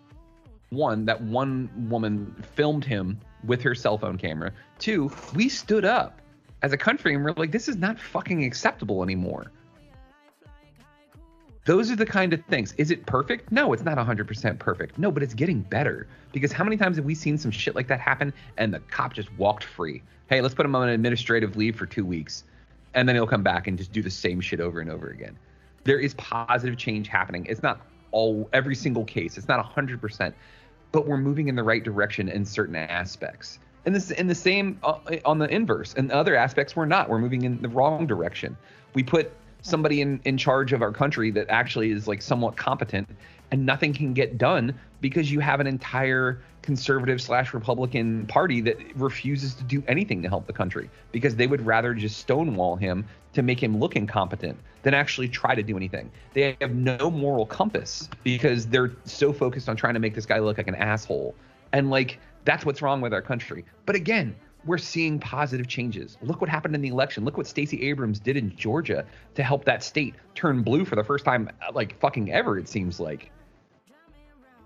one, 0.69 1.05
that 1.05 1.21
one 1.21 1.69
woman 1.89 2.35
filmed 2.55 2.83
him 2.83 3.19
with 3.45 3.61
her 3.61 3.73
cell 3.73 3.97
phone 3.97 4.17
camera. 4.17 4.51
Two, 4.79 5.11
we 5.33 5.47
stood 5.47 5.85
up 5.85 6.19
as 6.61 6.73
a 6.73 6.77
country 6.77 7.13
and 7.13 7.23
we're 7.23 7.33
like, 7.37 7.51
this 7.51 7.69
is 7.69 7.77
not 7.77 7.99
fucking 7.99 8.43
acceptable 8.43 9.03
anymore. 9.03 9.51
Those 11.65 11.89
are 11.89 11.95
the 11.95 12.05
kind 12.05 12.31
of 12.31 12.45
things. 12.45 12.73
Is 12.77 12.91
it 12.91 13.07
perfect? 13.07 13.51
No, 13.51 13.73
it's 13.73 13.83
not 13.83 13.97
100% 13.97 14.59
perfect. 14.59 14.99
No, 14.99 15.11
but 15.11 15.23
it's 15.23 15.33
getting 15.33 15.61
better. 15.61 16.07
Because 16.31 16.51
how 16.51 16.63
many 16.63 16.77
times 16.77 16.95
have 16.97 17.05
we 17.05 17.15
seen 17.15 17.39
some 17.39 17.49
shit 17.49 17.73
like 17.73 17.87
that 17.87 17.99
happen 17.99 18.31
and 18.57 18.71
the 18.71 18.79
cop 18.81 19.13
just 19.13 19.33
walked 19.33 19.63
free? 19.63 20.03
Hey, 20.29 20.41
let's 20.41 20.53
put 20.53 20.65
him 20.65 20.75
on 20.75 20.87
administrative 20.89 21.57
leave 21.57 21.75
for 21.75 21.87
two 21.87 22.05
weeks. 22.05 22.43
And 22.93 23.09
then 23.09 23.15
he'll 23.15 23.25
come 23.25 23.41
back 23.41 23.65
and 23.65 23.79
just 23.79 23.91
do 23.91 24.03
the 24.03 24.11
same 24.11 24.41
shit 24.41 24.59
over 24.59 24.79
and 24.79 24.91
over 24.91 25.09
again. 25.09 25.37
There 25.85 25.99
is 25.99 26.13
positive 26.13 26.77
change 26.77 27.07
happening. 27.07 27.47
It's 27.49 27.63
not 27.63 27.81
all 28.11 28.47
every 28.53 28.75
single 28.75 29.03
case. 29.03 29.35
It's 29.35 29.47
not 29.47 29.75
100%, 29.75 30.33
but 30.91 31.07
we're 31.07 31.17
moving 31.17 31.47
in 31.47 31.55
the 31.55 31.63
right 31.63 31.83
direction 31.83 32.29
in 32.29 32.45
certain 32.45 32.75
aspects. 32.75 33.57
And 33.85 33.93
this 33.95 34.11
in 34.11 34.27
the 34.27 34.35
same 34.35 34.79
uh, 34.83 34.99
on 35.25 35.39
the 35.39 35.47
inverse. 35.53 35.93
In 35.93 36.11
other 36.11 36.35
aspects, 36.35 36.75
we're 36.75 36.85
not. 36.85 37.09
We're 37.09 37.19
moving 37.19 37.43
in 37.43 37.61
the 37.61 37.69
wrong 37.69 38.07
direction. 38.07 38.55
We 38.93 39.03
put 39.03 39.31
somebody 39.65 40.01
in, 40.01 40.19
in 40.25 40.37
charge 40.37 40.73
of 40.73 40.81
our 40.81 40.91
country 40.91 41.31
that 41.31 41.47
actually 41.49 41.91
is 41.91 42.07
like 42.07 42.21
somewhat 42.21 42.55
competent 42.55 43.09
and 43.51 43.65
nothing 43.65 43.93
can 43.93 44.13
get 44.13 44.37
done 44.37 44.73
because 45.01 45.31
you 45.31 45.39
have 45.39 45.59
an 45.59 45.67
entire 45.67 46.39
conservative 46.61 47.21
slash 47.21 47.53
republican 47.53 48.25
party 48.27 48.61
that 48.61 48.77
refuses 48.95 49.53
to 49.55 49.63
do 49.63 49.83
anything 49.87 50.21
to 50.21 50.29
help 50.29 50.47
the 50.47 50.53
country 50.53 50.89
because 51.11 51.35
they 51.35 51.47
would 51.47 51.65
rather 51.65 51.93
just 51.93 52.17
stonewall 52.17 52.75
him 52.75 53.05
to 53.33 53.41
make 53.41 53.61
him 53.61 53.77
look 53.77 53.95
incompetent 53.95 54.57
than 54.83 54.93
actually 54.93 55.27
try 55.27 55.55
to 55.55 55.63
do 55.63 55.75
anything 55.75 56.09
they 56.33 56.55
have 56.61 56.75
no 56.75 57.09
moral 57.09 57.45
compass 57.45 58.09
because 58.23 58.67
they're 58.67 58.91
so 59.03 59.33
focused 59.33 59.67
on 59.67 59.75
trying 59.75 59.93
to 59.95 59.99
make 59.99 60.15
this 60.15 60.25
guy 60.25 60.39
look 60.39 60.57
like 60.57 60.67
an 60.67 60.75
asshole 60.75 61.35
and 61.73 61.89
like 61.89 62.19
That's 62.45 62.63
what's 62.63 62.81
wrong 62.81 63.01
with 63.01 63.13
our 63.13 63.21
country. 63.21 63.65
But 63.85 63.95
again, 63.95 64.35
we're 64.65 64.77
seeing 64.77 65.19
positive 65.19 65.67
changes. 65.67 66.17
Look 66.21 66.41
what 66.41 66.49
happened 66.49 66.75
in 66.75 66.81
the 66.81 66.89
election. 66.89 67.23
Look 67.23 67.37
what 67.37 67.47
Stacey 67.47 67.83
Abrams 67.83 68.19
did 68.19 68.35
in 68.35 68.55
Georgia 68.55 69.05
to 69.35 69.43
help 69.43 69.65
that 69.65 69.83
state 69.83 70.15
turn 70.33 70.63
blue 70.63 70.85
for 70.85 70.95
the 70.95 71.03
first 71.03 71.23
time, 71.25 71.49
like 71.73 71.99
fucking 71.99 72.31
ever, 72.31 72.57
it 72.57 72.67
seems 72.67 72.99
like. 72.99 73.31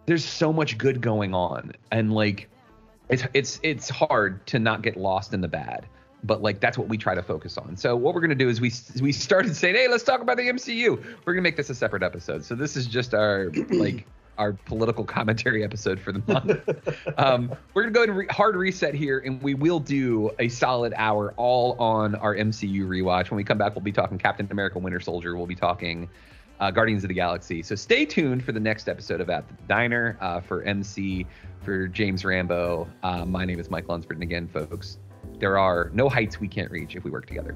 There's 0.05 0.25
so 0.25 0.51
much 0.51 0.77
good 0.77 1.01
going 1.01 1.33
on. 1.33 1.73
And 1.91 2.13
like, 2.13 2.49
it's 3.09 3.23
it's 3.33 3.59
it's 3.63 3.89
hard 3.89 4.45
to 4.47 4.59
not 4.59 4.81
get 4.81 4.95
lost 4.95 5.33
in 5.33 5.41
the 5.41 5.47
bad 5.47 5.85
but 6.23 6.41
like 6.41 6.59
that's 6.59 6.77
what 6.77 6.87
we 6.87 6.97
try 6.97 7.15
to 7.15 7.23
focus 7.23 7.57
on 7.57 7.75
so 7.75 7.95
what 7.95 8.13
we're 8.13 8.21
to 8.29 8.35
do 8.35 8.49
is 8.49 8.61
we 8.61 8.71
we 9.01 9.11
started 9.11 9.55
saying 9.55 9.75
hey 9.75 9.87
let's 9.87 10.03
talk 10.03 10.21
about 10.21 10.37
the 10.37 10.43
mcu 10.43 11.03
we're 11.25 11.33
to 11.33 11.41
make 11.41 11.57
this 11.57 11.69
a 11.69 11.75
separate 11.75 12.03
episode 12.03 12.43
so 12.43 12.55
this 12.55 12.75
is 12.75 12.85
just 12.85 13.13
our 13.13 13.49
like 13.69 14.05
our 14.39 14.53
political 14.53 15.03
commentary 15.03 15.63
episode 15.63 15.99
for 15.99 16.11
the 16.11 16.23
month 16.27 17.17
um, 17.19 17.53
we're 17.73 17.85
to 17.85 17.91
go 17.91 17.99
ahead 17.99 18.09
and 18.09 18.17
re- 18.17 18.27
hard 18.31 18.55
reset 18.55 18.95
here 18.95 19.19
and 19.19 19.41
we 19.43 19.53
will 19.53 19.79
do 19.79 20.31
a 20.39 20.47
solid 20.49 20.93
hour 20.95 21.33
all 21.37 21.75
on 21.79 22.15
our 22.15 22.35
mcu 22.35 22.87
rewatch 22.87 23.29
when 23.29 23.37
we 23.37 23.43
come 23.43 23.57
back 23.57 23.75
we'll 23.75 23.83
be 23.83 23.91
talking 23.91 24.17
captain 24.17 24.47
america 24.49 24.79
winter 24.79 24.99
soldier 24.99 25.37
we'll 25.37 25.45
be 25.45 25.55
talking 25.55 26.09
uh, 26.59 26.69
Guardians 26.69 27.03
of 27.05 27.07
the 27.07 27.13
Galaxy. 27.13 27.63
So 27.63 27.75
stay 27.75 28.05
tuned 28.05 28.43
for 28.43 28.51
the 28.51 28.59
next 28.59 28.89
episode 28.89 29.21
of 29.21 29.29
At 29.29 29.47
the 29.47 29.53
Diner. 29.67 30.17
Uh, 30.19 30.41
for 30.41 30.61
MC, 30.63 31.25
for 31.63 31.87
James 31.87 32.25
Rambo, 32.25 32.87
uh, 33.03 33.25
my 33.25 33.45
name 33.45 33.59
is 33.59 33.69
Mike 33.69 33.87
Lunsford. 33.87 34.17
And 34.17 34.23
again, 34.23 34.47
folks, 34.47 34.97
there 35.39 35.57
are 35.57 35.89
no 35.93 36.09
heights 36.09 36.39
we 36.39 36.47
can't 36.47 36.69
reach 36.71 36.95
if 36.95 37.03
we 37.03 37.11
work 37.11 37.25
together. 37.25 37.55